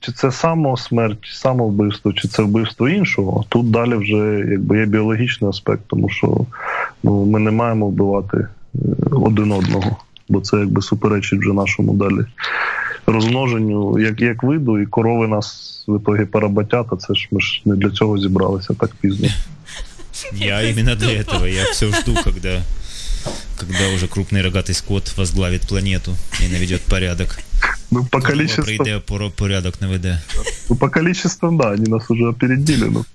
[0.00, 3.44] чи це самосмерть, чи самовбивство, чи це вбивство іншого.
[3.48, 6.46] Тут далі вже якби є біологічний аспект, тому що
[7.02, 8.48] ну, ми не маємо вбивати е,
[9.10, 9.96] один одного,
[10.28, 12.24] бо це якби суперечить вже нашому далі
[13.07, 17.61] розмноженню як як виду, і корови нас в итоге поработят, а це ж ми ж
[17.65, 19.27] не для цього зібралися так пізно.
[20.33, 21.47] Я именно для этого.
[21.47, 22.61] Я все жду, когда,
[23.57, 27.39] когда уже крупный рогатый скот возглавит планету и наведет порядок.
[27.91, 28.63] Ну, по количеству...
[28.63, 28.99] Прийде
[29.35, 30.21] порядок наведе.
[30.69, 33.05] Ну, по количеству, да, они нас уже опередили, но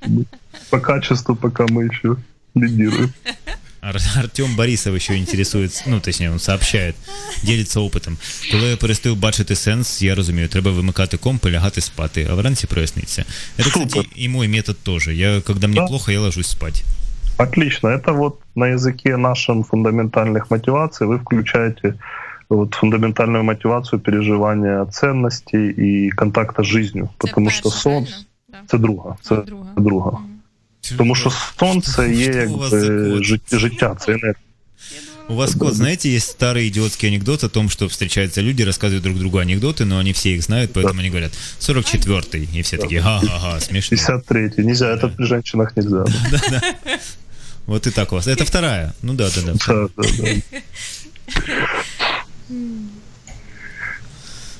[0.70, 2.16] по качеству пока мы еще
[2.54, 3.12] лидируем.
[4.16, 6.94] Артем Борисов еще интересуется, ну точніше, він сообщает,
[7.42, 8.16] ділиться опитом.
[8.52, 12.66] Коли я перестаю бачити сенс, я розумію, треба вимикати комп і лягати спати, а вранці
[12.66, 13.24] проясниться.
[13.58, 15.14] Это, кстати, и мой метод тоже.
[15.14, 15.86] Я, когда мне да.
[15.86, 16.84] плохо, я ложусь спать.
[17.36, 17.88] Отлично.
[17.88, 21.94] Это вот на языке нашем фундаментальных мотиваций вы включаете
[22.48, 27.08] вот фундаментальную мотивацию переживания ценностей и контакта с жизнью.
[27.18, 28.06] Потому что сон
[28.48, 28.56] да.
[28.66, 29.16] це друга.
[29.22, 29.42] Це,
[29.76, 30.18] друга.
[30.97, 34.35] Тому що сонце є якби життя, це енергія.
[35.29, 39.17] У вас код, знаете, есть старый идиотский анекдот о том, что встречаются люди, рассказывают друг
[39.17, 40.99] другу анекдоты, но они все их знают, поэтому да.
[40.99, 43.95] они говорят 44-й, и все такие, ага-ага, смешно.
[43.95, 46.03] 53-й, нельзя, это при женщинах нельзя.
[46.31, 46.99] Да, да.
[47.65, 48.27] Вот и так у вас.
[48.27, 48.93] Это вторая.
[49.01, 49.53] Ну да, да, да.
[49.65, 50.03] Да, да,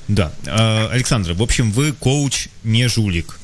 [0.08, 0.32] да.
[0.44, 0.88] Да.
[0.90, 3.38] Александр, в общем, вы коуч, не жулик.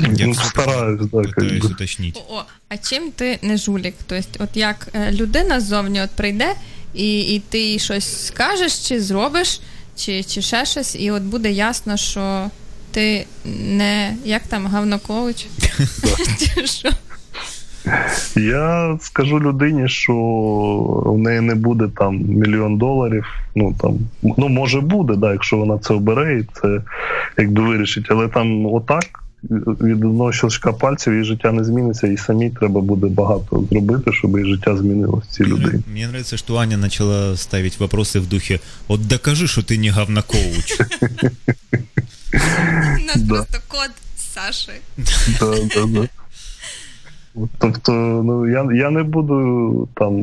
[0.00, 1.70] Я ну, стараюсь, да, пытаюсь бы.
[1.70, 2.22] уточнить.
[2.28, 3.94] О, а чим ти не жулік?
[4.06, 6.54] Тобто, от як людина ззовні от прийде,
[6.94, 9.60] і і ти їй щось скажеш чи зробиш,
[9.96, 12.50] чи, чи ще щось, і от буде ясно, що
[12.90, 14.90] ти не як там
[16.64, 16.90] що?
[18.36, 20.14] Я скажу людині, що
[21.06, 23.26] в неї не буде там мільйон доларів.
[23.54, 26.80] Ну там ну може буде, да, якщо вона це обере, і це
[27.38, 28.06] якби вирішить.
[28.10, 33.06] Але там отак від одного щелчка пальців її життя не зміниться, і самій треба буде
[33.06, 35.82] багато зробити, щоб її життя змінилося цій людині.
[35.92, 40.80] Мне нравится, что Аня начала ставить вопросы в духе «Вот докажи, что ты не говнокоуч».
[43.02, 44.72] У нас просто код Саші.
[45.40, 46.08] Да, да, да.
[47.58, 47.92] Тобто,
[48.26, 50.22] ну я, я не буду там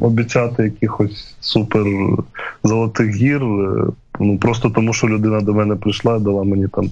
[0.00, 1.84] обіцяти якихось супер
[2.64, 3.42] золотих гір.
[3.42, 6.90] е, Ну просто тому, що людина до мене прийшла і дала мені там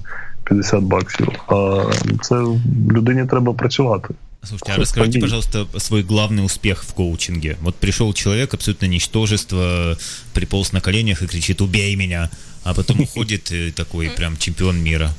[0.48, 1.28] 50 баксів.
[1.48, 1.84] А
[2.22, 2.44] це
[2.90, 4.14] людині треба працювати.
[4.42, 7.56] Слушайте, а расскажите, пожалуйста, свой главный успех в коучинге.
[7.62, 9.96] Вот пришел человек, абсолютно ничтожество,
[10.32, 12.30] приполз на коленях и кричит «убей меня»,
[12.64, 15.10] а потом уходит э, такой прям чемпион мира.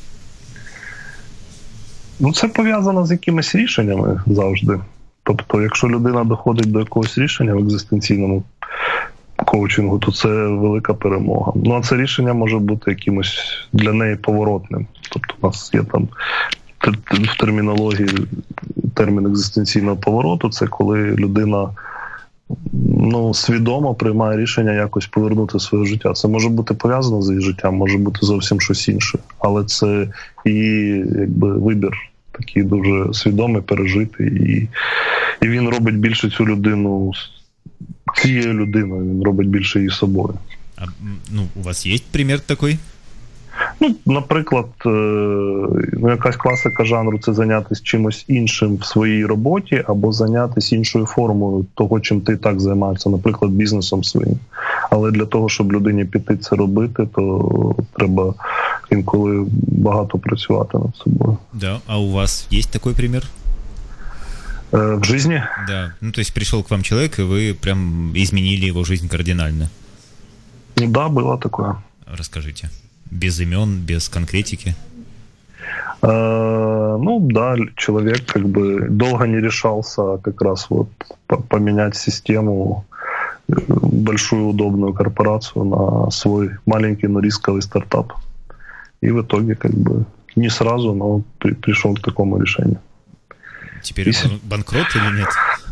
[2.20, 4.80] Ну, це пов'язано з якимись рішеннями завжди.
[5.24, 8.44] Тобто, якщо людина доходить до якогось рішення в екзистенційному
[9.46, 11.52] коучингу, то це велика перемога.
[11.56, 13.40] Ну а це рішення може бути якимось
[13.74, 14.88] для неї поворотним.
[15.10, 16.08] Тобто, у нас є там
[17.12, 18.10] в термінології
[18.94, 21.70] термін екзистенційного повороту, це коли людина
[22.98, 26.14] ну, свідомо приймає рішення якось повернути своє життя.
[26.14, 29.20] Це може бути пов'язано з її життям, може бути зовсім щось інше.
[29.40, 30.08] Але це
[30.46, 31.92] її якби вибір
[32.32, 34.70] такий дуже свідомий, пережитий, і,
[35.42, 37.12] і він робить більше цю людину
[38.22, 40.34] цією людиною, він робить більше її собою.
[40.78, 40.86] А,
[41.32, 42.78] ну, у вас есть пример такой?
[43.80, 44.90] Ну, наприклад, е,
[45.94, 51.66] ну, якась класика жанру це зайнятися чимось іншим в своїй роботі, або зайнятися іншою формою
[51.76, 54.40] того, чим ти так займаєшся, наприклад, бізнесом своїм.
[54.90, 58.34] Але для того, щоб людині піти це робити, то треба
[58.92, 61.38] інколи багато працювати над собою.
[61.54, 61.80] Да.
[61.88, 63.24] А у вас есть такой пример?
[64.74, 65.94] Е, В житті Да.
[66.02, 69.70] Ну, то есть пришел к вам человек, и вы прям изменили его жизнь кардинально.
[70.78, 71.64] да, було таке.
[72.18, 72.70] Расскажите.
[73.12, 74.76] Без имен, без конкретики.
[76.02, 80.88] Э, ну да, человек как бы долго не решался как раз вот
[81.28, 82.84] по- поменять систему
[83.50, 88.14] э, большую удобную корпорацию на свой маленький, но рисковый стартап.
[89.04, 90.06] И в итоге как бы
[90.36, 92.78] не сразу, но при- пришел к такому решению.
[93.84, 95.30] Теперь Если- он банкрот или нет?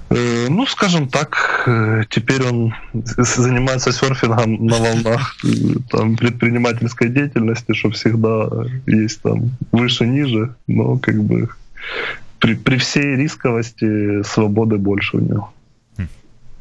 [0.09, 5.47] Э, Ну, скажем так, э, теперь он занимается серфингом на волнах э,
[5.89, 8.49] там, предпринимательской деятельности, что всегда
[8.85, 11.49] есть там выше-ниже, но как бы
[12.39, 15.53] при, при всей рисковости свободы больше у него.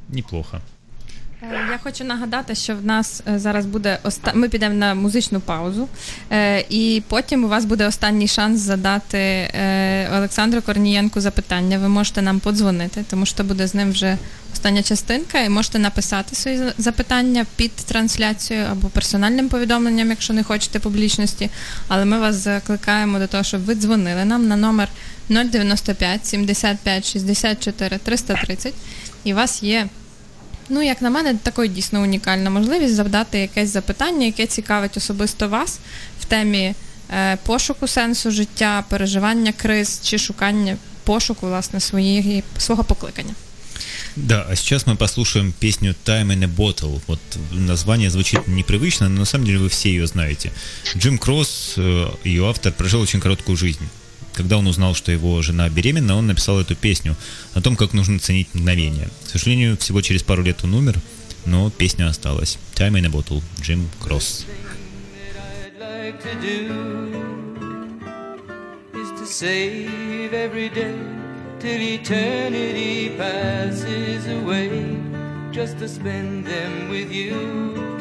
[0.08, 0.60] Неплохо.
[1.52, 4.32] Е, Я хочу нагадати, що в нас е, зараз буде оста...
[4.34, 5.88] ми підемо на музичну паузу,
[6.30, 9.50] е, і потім у вас буде останній шанс задати
[10.16, 11.78] Олександру Корнієнку запитання.
[11.78, 14.18] Ви можете нам подзвонити, тому що буде з ним вже
[14.52, 20.78] остання частинка, і можете написати свої запитання під трансляцією або персональним повідомленням, якщо не хочете
[20.78, 21.50] публічності.
[21.88, 24.88] Але ми вас закликаємо до того, щоб ви дзвонили нам на номер
[25.28, 28.74] 095 75 64 330,
[29.24, 29.88] і у вас є
[30.69, 35.79] Ну, як на мене, такою дійсно унікальна можливість завдати якесь запитання, яке цікавить особисто вас
[36.21, 36.73] в темі
[37.11, 43.33] е, пошуку сенсу життя, переживання криз чи шукання пошуку власне своєї свого покликання.
[44.15, 47.01] Да, а сейчас мы послушаем песню Time in a Bottle.
[47.07, 47.19] Вот
[47.51, 50.51] название звучит непривычно, но на самом деле вы все ее знаете.
[50.97, 53.87] Джим Кросс, э, ее автор, прожил очень короткую жизнь.
[54.34, 57.16] Когда он узнал, что его жена беременна, он написал эту песню
[57.54, 59.08] о том, как нужно ценить мгновение.
[59.26, 61.00] К сожалению, всего через пару лет он умер,
[61.46, 62.58] но песня осталась.
[62.74, 64.44] Time in a Bottle, Джим Кросс.
[71.60, 74.98] Till eternity passes away,
[75.50, 77.94] just to spend them with you.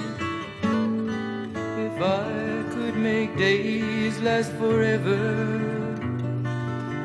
[1.77, 5.82] If I could make days last forever,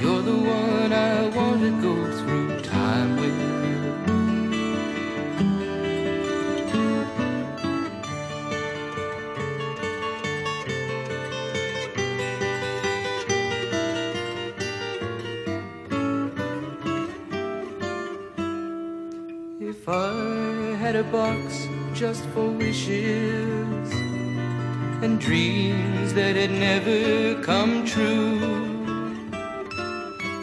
[0.00, 3.38] you're the one I want to go through time with.
[19.60, 23.92] If I had a box just for wishes
[25.02, 28.69] and dreams that had never come true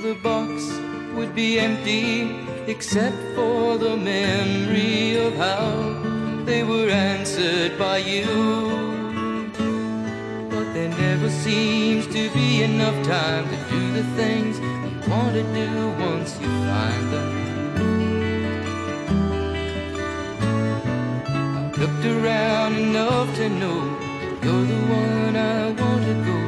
[0.07, 0.79] the box
[1.15, 2.33] would be empty
[2.67, 5.65] except for the memory of how
[6.45, 8.25] they were answered by you.
[10.49, 15.43] But there never seems to be enough time to do the things you want to
[15.61, 15.69] do
[16.09, 17.29] once you find them.
[21.57, 23.79] I've looked around enough to know
[24.41, 26.46] you're the one I want to go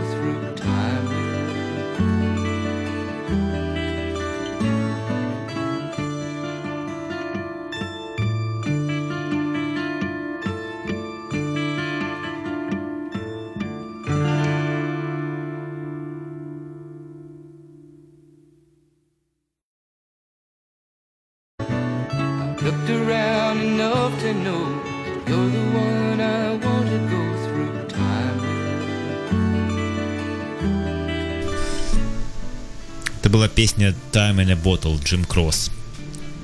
[33.59, 35.71] песня Time in a Bottle Джим Кросс.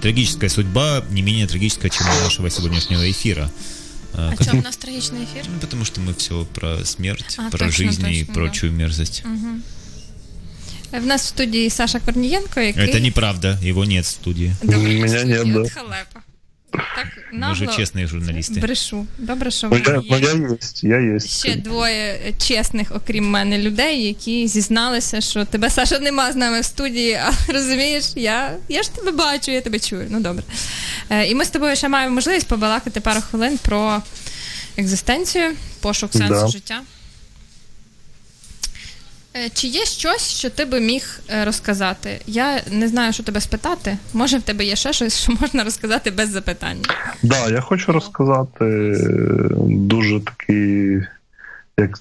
[0.02, 3.50] Трагическая судьба, не менее трагическая, чем у нашего сегодняшнего эфира.
[4.14, 5.44] А, А как- чому у нас трагічний ефір?
[5.54, 9.24] Ну, потому что мы все про смерть, А, про точно, жизнь и точно, прочую мерзость.
[10.92, 14.52] В нас в студії Саша Корнієнко, який Это неправда, его нет в студии.
[14.62, 15.60] Добре, Мене в студії, нет, да.
[15.60, 15.70] от
[17.24, 17.30] халепа.
[17.30, 18.60] Так Мы же нагло честные журналисты.
[18.60, 19.06] брешу.
[19.18, 21.38] Добре, що Ну, в я, мене ну, є я есть, я есть.
[21.38, 26.64] ще двоє чесних, окрім мене, людей, які зізналися, що тебе Саша нема з нами в
[26.64, 30.06] студії, а розумієш, я, я ж тебе бачу, я тебе чую.
[30.10, 30.42] Ну добре.
[31.10, 34.02] Е, і ми з тобою ще маємо можливість побалакати пару хвилин про
[34.76, 36.48] екзистенцію, пошук сенсу Да.
[36.48, 36.80] життя.
[39.37, 42.09] Е, Чи є щось, що ти би міг е, розказати?
[42.27, 43.97] Я не знаю, що тебе спитати.
[44.13, 46.83] Може, в тебе є ще щось, що можна розказати без запитання.
[47.23, 51.01] Да, я хочу розказати е, дуже такий,
[51.77, 51.99] як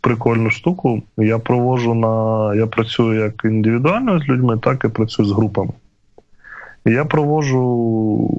[0.00, 1.02] прикольну штуку.
[1.18, 2.54] Я провожу на.
[2.54, 5.72] Я працюю як індивідуально з людьми, так і працюю з групами.
[6.86, 7.64] І я провожу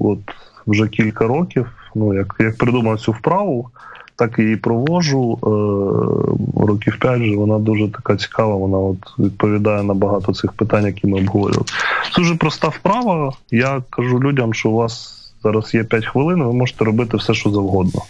[0.04, 0.34] от
[0.66, 3.70] вже кілька років, ну, як, як придумав цю вправу,
[4.18, 5.38] так її провожу.
[5.42, 10.86] Е, років 5 вже вона дуже така цікава, вона от відповідає на багато цих питань,
[10.86, 11.64] які ми обговорювали.
[12.14, 13.32] Це дуже проста вправа.
[13.50, 17.50] Я кажу людям, що у вас зараз є 5 хвилин, ви можете робити все, що
[17.50, 18.02] завгодно.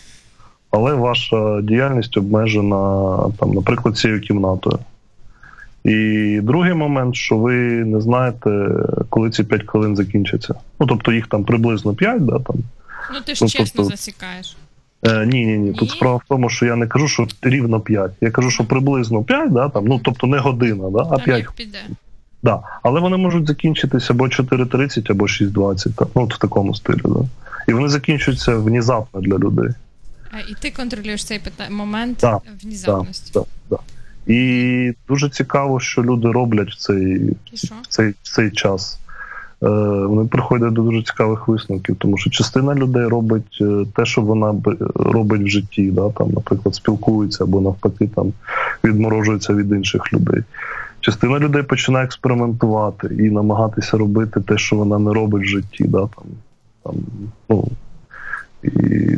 [0.70, 4.78] Але ваша діяльність обмежена, там, наприклад, цією кімнатою.
[5.84, 7.54] І другий момент, що ви
[7.84, 8.68] не знаєте,
[9.08, 10.54] коли ці 5 хвилин закінчаться.
[10.80, 12.56] Ну, тобто їх там приблизно 5, да, там.
[13.14, 14.56] Ну, ти ж Ну, чесно тобто- засікаєш.
[15.02, 15.72] Е, ні, ні, ні.
[15.72, 18.10] Тут справа в тому, що я не кажу, що рівно 5.
[18.20, 21.46] Я кажу, що приблизно 5, да, там, ну, тобто не година, да, а Там 5
[21.56, 21.78] піде.
[22.42, 22.60] Да.
[22.82, 27.00] Але вони можуть закінчитися або 4.30, або 6.20, так, ну, от в такому стилі.
[27.04, 27.20] Да.
[27.68, 29.68] І вони закінчуються внезапно для людей.
[30.32, 33.30] А, і ти контролюєш цей пита- момент Так, внезапності.
[33.34, 33.76] Да, да.
[34.26, 37.74] І дуже цікаво, що люди роблять в цей, І що?
[37.82, 38.98] в цей, в цей час.
[39.62, 39.68] Е,
[40.06, 44.54] вони приходять до дуже цікавих висновків, тому що частина людей робить е, те, що вона
[44.94, 48.32] робить в житті, да, там, наприклад, спілкується або навпаки там,
[48.84, 50.42] відморожується від інших людей.
[51.00, 55.84] Частина людей починає експериментувати і намагатися робити те, що вона не робить в житті.
[55.84, 56.24] Да, там,
[56.84, 56.94] там,
[57.48, 57.68] ну,
[58.62, 58.68] і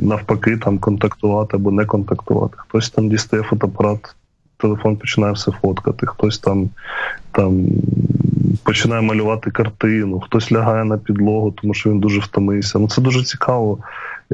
[0.03, 2.55] навпаки там контактувати або не контактувати.
[2.57, 4.15] Хтось там дістає фотоапарат,
[4.57, 6.71] телефон починає все фоткати, хтось там,
[7.33, 7.67] там
[8.63, 12.79] починає малювати картину, хтось лягає на підлогу, тому що він дуже втомився.
[12.79, 13.79] Ну це дуже цікаво.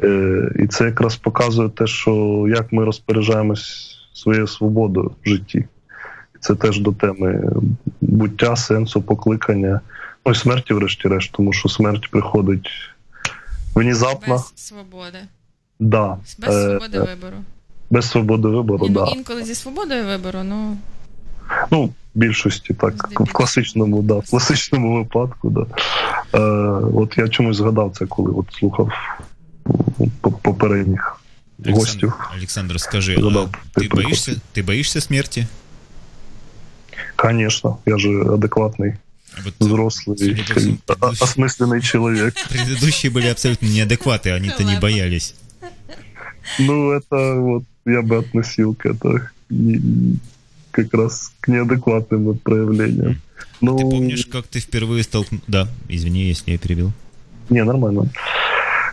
[0.03, 5.59] Е, і це якраз показує те, що як ми розпоряджаємось своєю свободою в житті.
[6.35, 7.53] І це теж до теми
[8.01, 9.81] буття, сенсу, покликання.
[10.27, 12.68] Ну і смерті, врешті-решт, тому що смерть приходить
[13.74, 14.35] внезапно.
[14.35, 15.18] Без свободи.
[15.81, 16.16] Да.
[16.39, 17.37] Без Е, свободи е, вибору.
[17.91, 19.12] без свободи вибору, Ні, ну, да.
[19.12, 20.77] інколи зі свободою вибору, ну
[21.70, 23.26] Ну, більшості, так, Здебільшого.
[23.26, 25.66] в класичному, да, в класичному випадку, да.
[26.38, 26.39] Е,
[26.93, 28.89] от я чомусь згадав це, коли от слухав
[30.02, 31.18] м, по- попередніх
[31.66, 32.10] гостів.
[32.14, 35.47] Александр, Александр, скажи, Ну да, а ты ты только- боишься, ты боишься смерти?
[37.16, 38.93] Конечно, я же адекватний,
[39.45, 42.34] Вот, взрослий, судя по всему, а- предыдущие, осмислений чоловік.
[42.49, 44.82] предыдущие были абсолютно неадекваты, они-то не Лепо.
[44.82, 45.36] боялись.
[46.60, 49.82] Ну, это вот я бы относил к это не-
[50.77, 53.20] как раз к неадекватным проявлениям.
[53.61, 55.45] Ну, Ты помнишь, как ты впервые столкнулся...
[55.49, 56.93] Да, извини, если я перебил.
[57.49, 58.09] Не, нормально.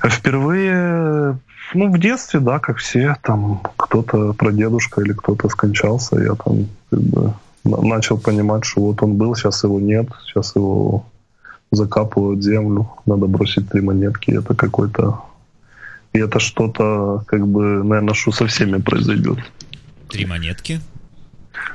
[0.04, 1.38] Впервые,
[1.74, 7.02] ну, в детстве, да, как все, там кто-то прадедушка или кто-то скончался, я там как
[7.02, 11.06] бы на- начал понимать, что вот он был, сейчас его нет, сейчас его
[11.72, 14.32] закапывают землю, надо бросить три монетки.
[14.32, 15.22] Это какой-то...
[16.14, 19.40] И это что-то, как бы, наверное, что со всеми произойдет.
[20.10, 20.80] Три монетки?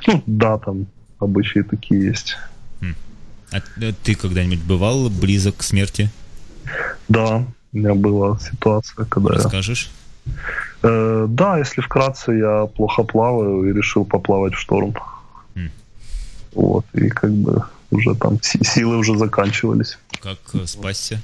[0.06, 0.86] Ну, да, там
[1.18, 2.36] обычаи такие есть.
[3.50, 6.10] А э, ты когда-нибудь бывал близок к смерти?
[7.08, 9.90] Да, у меня была ситуация, когда Расскажешь?
[10.26, 10.32] я...
[10.82, 14.94] Э, да, если вкратце, я плохо плаваю и решил поплавать в шторм.
[15.54, 15.70] М.
[16.54, 19.98] Вот, и как бы уже там си- силы уже заканчивались.
[20.20, 21.22] Как э, спасся?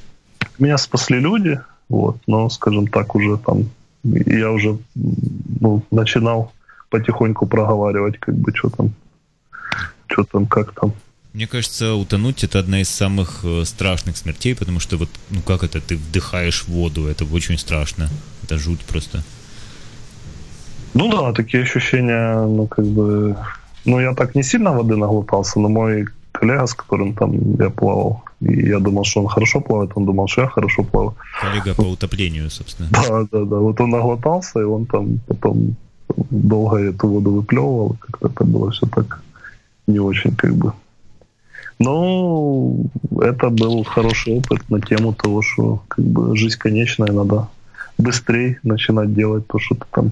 [0.59, 3.69] Меня спасли люди, вот, но, скажем так, уже там
[4.05, 6.53] я уже ну, начинал
[6.95, 8.93] потихоньку проговаривать, как бы, что там,
[10.07, 10.93] что там, как там.
[11.33, 15.65] Мне кажется, утонуть это одна из самых э, страшных смертей, потому что вот, ну как
[15.65, 18.09] это, ты вдыхаешь воду, это очень страшно.
[18.45, 19.25] Это жуть просто.
[20.95, 23.37] Ну да, такие ощущения, ну как бы...
[23.85, 28.23] Ну я так не сильно воды наглотался, но мой коллега, с которым там я плавал,
[28.41, 31.15] и я думал, что он хорошо плавает, он думал, что я хорошо плаваю.
[31.41, 32.89] Коллега по утоплению, собственно.
[32.93, 33.57] Да, да, да.
[33.57, 35.77] Вот он наглотался, и он там потом
[36.30, 37.98] долго эту воду выплевывал.
[38.00, 39.22] Как-то это было все так
[39.88, 40.74] не очень как бы.
[41.80, 42.76] Но
[43.22, 47.48] это был хороший опыт на тему того, что как бы жизнь конечная, надо
[47.98, 50.12] быстрее начинать делать то, что ты там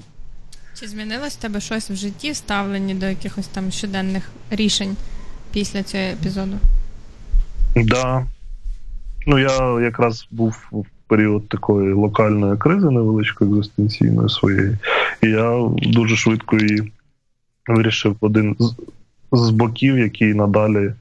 [0.80, 4.96] Чи змінилось в тебе щось в житті, ставлені до якихось там щоденних рішень
[5.52, 6.58] після цього епізоду?
[7.76, 8.26] Да.
[9.26, 14.77] Ну, я якраз був в період такої локальної кризи невеличкої екзистенційної своєї.
[15.23, 16.93] І я дуже швидко її
[17.69, 18.75] вирішив в один з,
[19.33, 20.93] з боків, який надалі.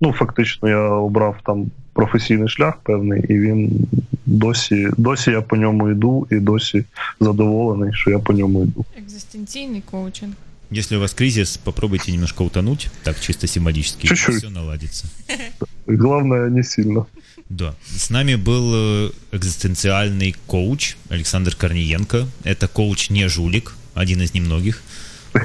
[0.00, 3.88] Ну, фактично, я обрав там професійний шлях певний, і він
[4.26, 6.84] досі, досі я по ньому йду, і досі
[7.20, 8.84] задоволений, що я по ньому йду.
[8.98, 10.32] Екзистенційний коучинг.
[10.72, 14.34] Если у вас кризис, попробуйте немножко утонуть, так чисто символически, и Чуть-чуть.
[14.36, 15.04] все наладится.
[15.88, 17.06] І Головне, не сильно.
[17.48, 17.74] Да.
[17.86, 22.26] С нами был э, экзистенциальный коуч Александр Корниенко.
[22.44, 24.82] Это коуч не жулик, один из немногих.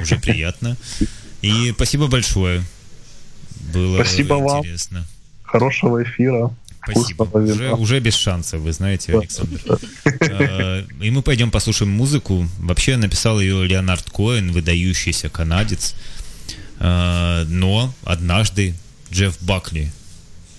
[0.02, 0.76] Уже приятно.
[1.42, 2.62] И спасибо большое.
[3.74, 4.58] Было Спасибо вам.
[4.60, 5.04] интересно.
[5.42, 6.50] Хорошого ефіра.
[6.82, 7.24] Спасибо.
[7.24, 9.60] Вкусного Уже, уже без шансов, вы знаете, Александр.
[10.20, 12.46] Э, И мы пойдем послушаем музыку.
[12.58, 15.94] Вообще написал ее Леонард Коэн, выдающийся канадец.
[16.78, 18.74] Э, Но однажды
[19.12, 19.92] Джефф Бакли,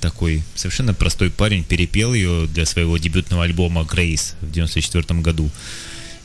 [0.02, 5.50] такой совершенно простой парень, перепел ее для своего дебютного альбома «Грейс» в 94 году.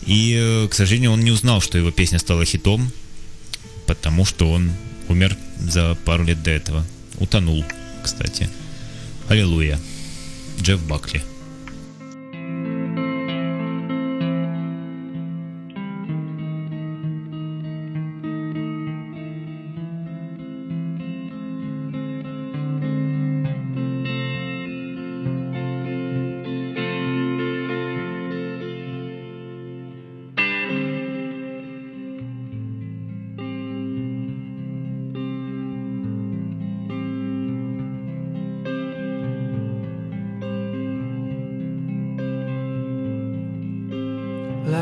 [0.06, 2.90] И, э, к сожалению, он не узнал, что его песня стала хитом,
[3.86, 4.72] потому что он
[5.08, 6.84] умер за пару лет до этого.
[7.18, 7.64] Утонул,
[8.02, 8.48] кстати.
[9.28, 9.78] Аллилуйя.
[10.60, 11.22] Джефф Бакли.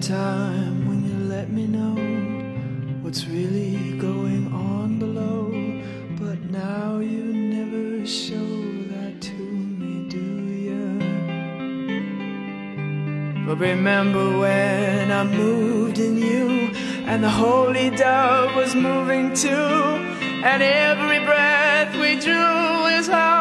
[0.00, 1.94] Time when you let me know
[3.02, 5.50] what's really going on below,
[6.18, 8.48] but now you never show
[8.92, 10.18] that to me, do
[10.66, 10.98] you?
[13.46, 16.70] But remember when I moved in you,
[17.04, 23.39] and the holy dove was moving too, and every breath we drew is hallelujah,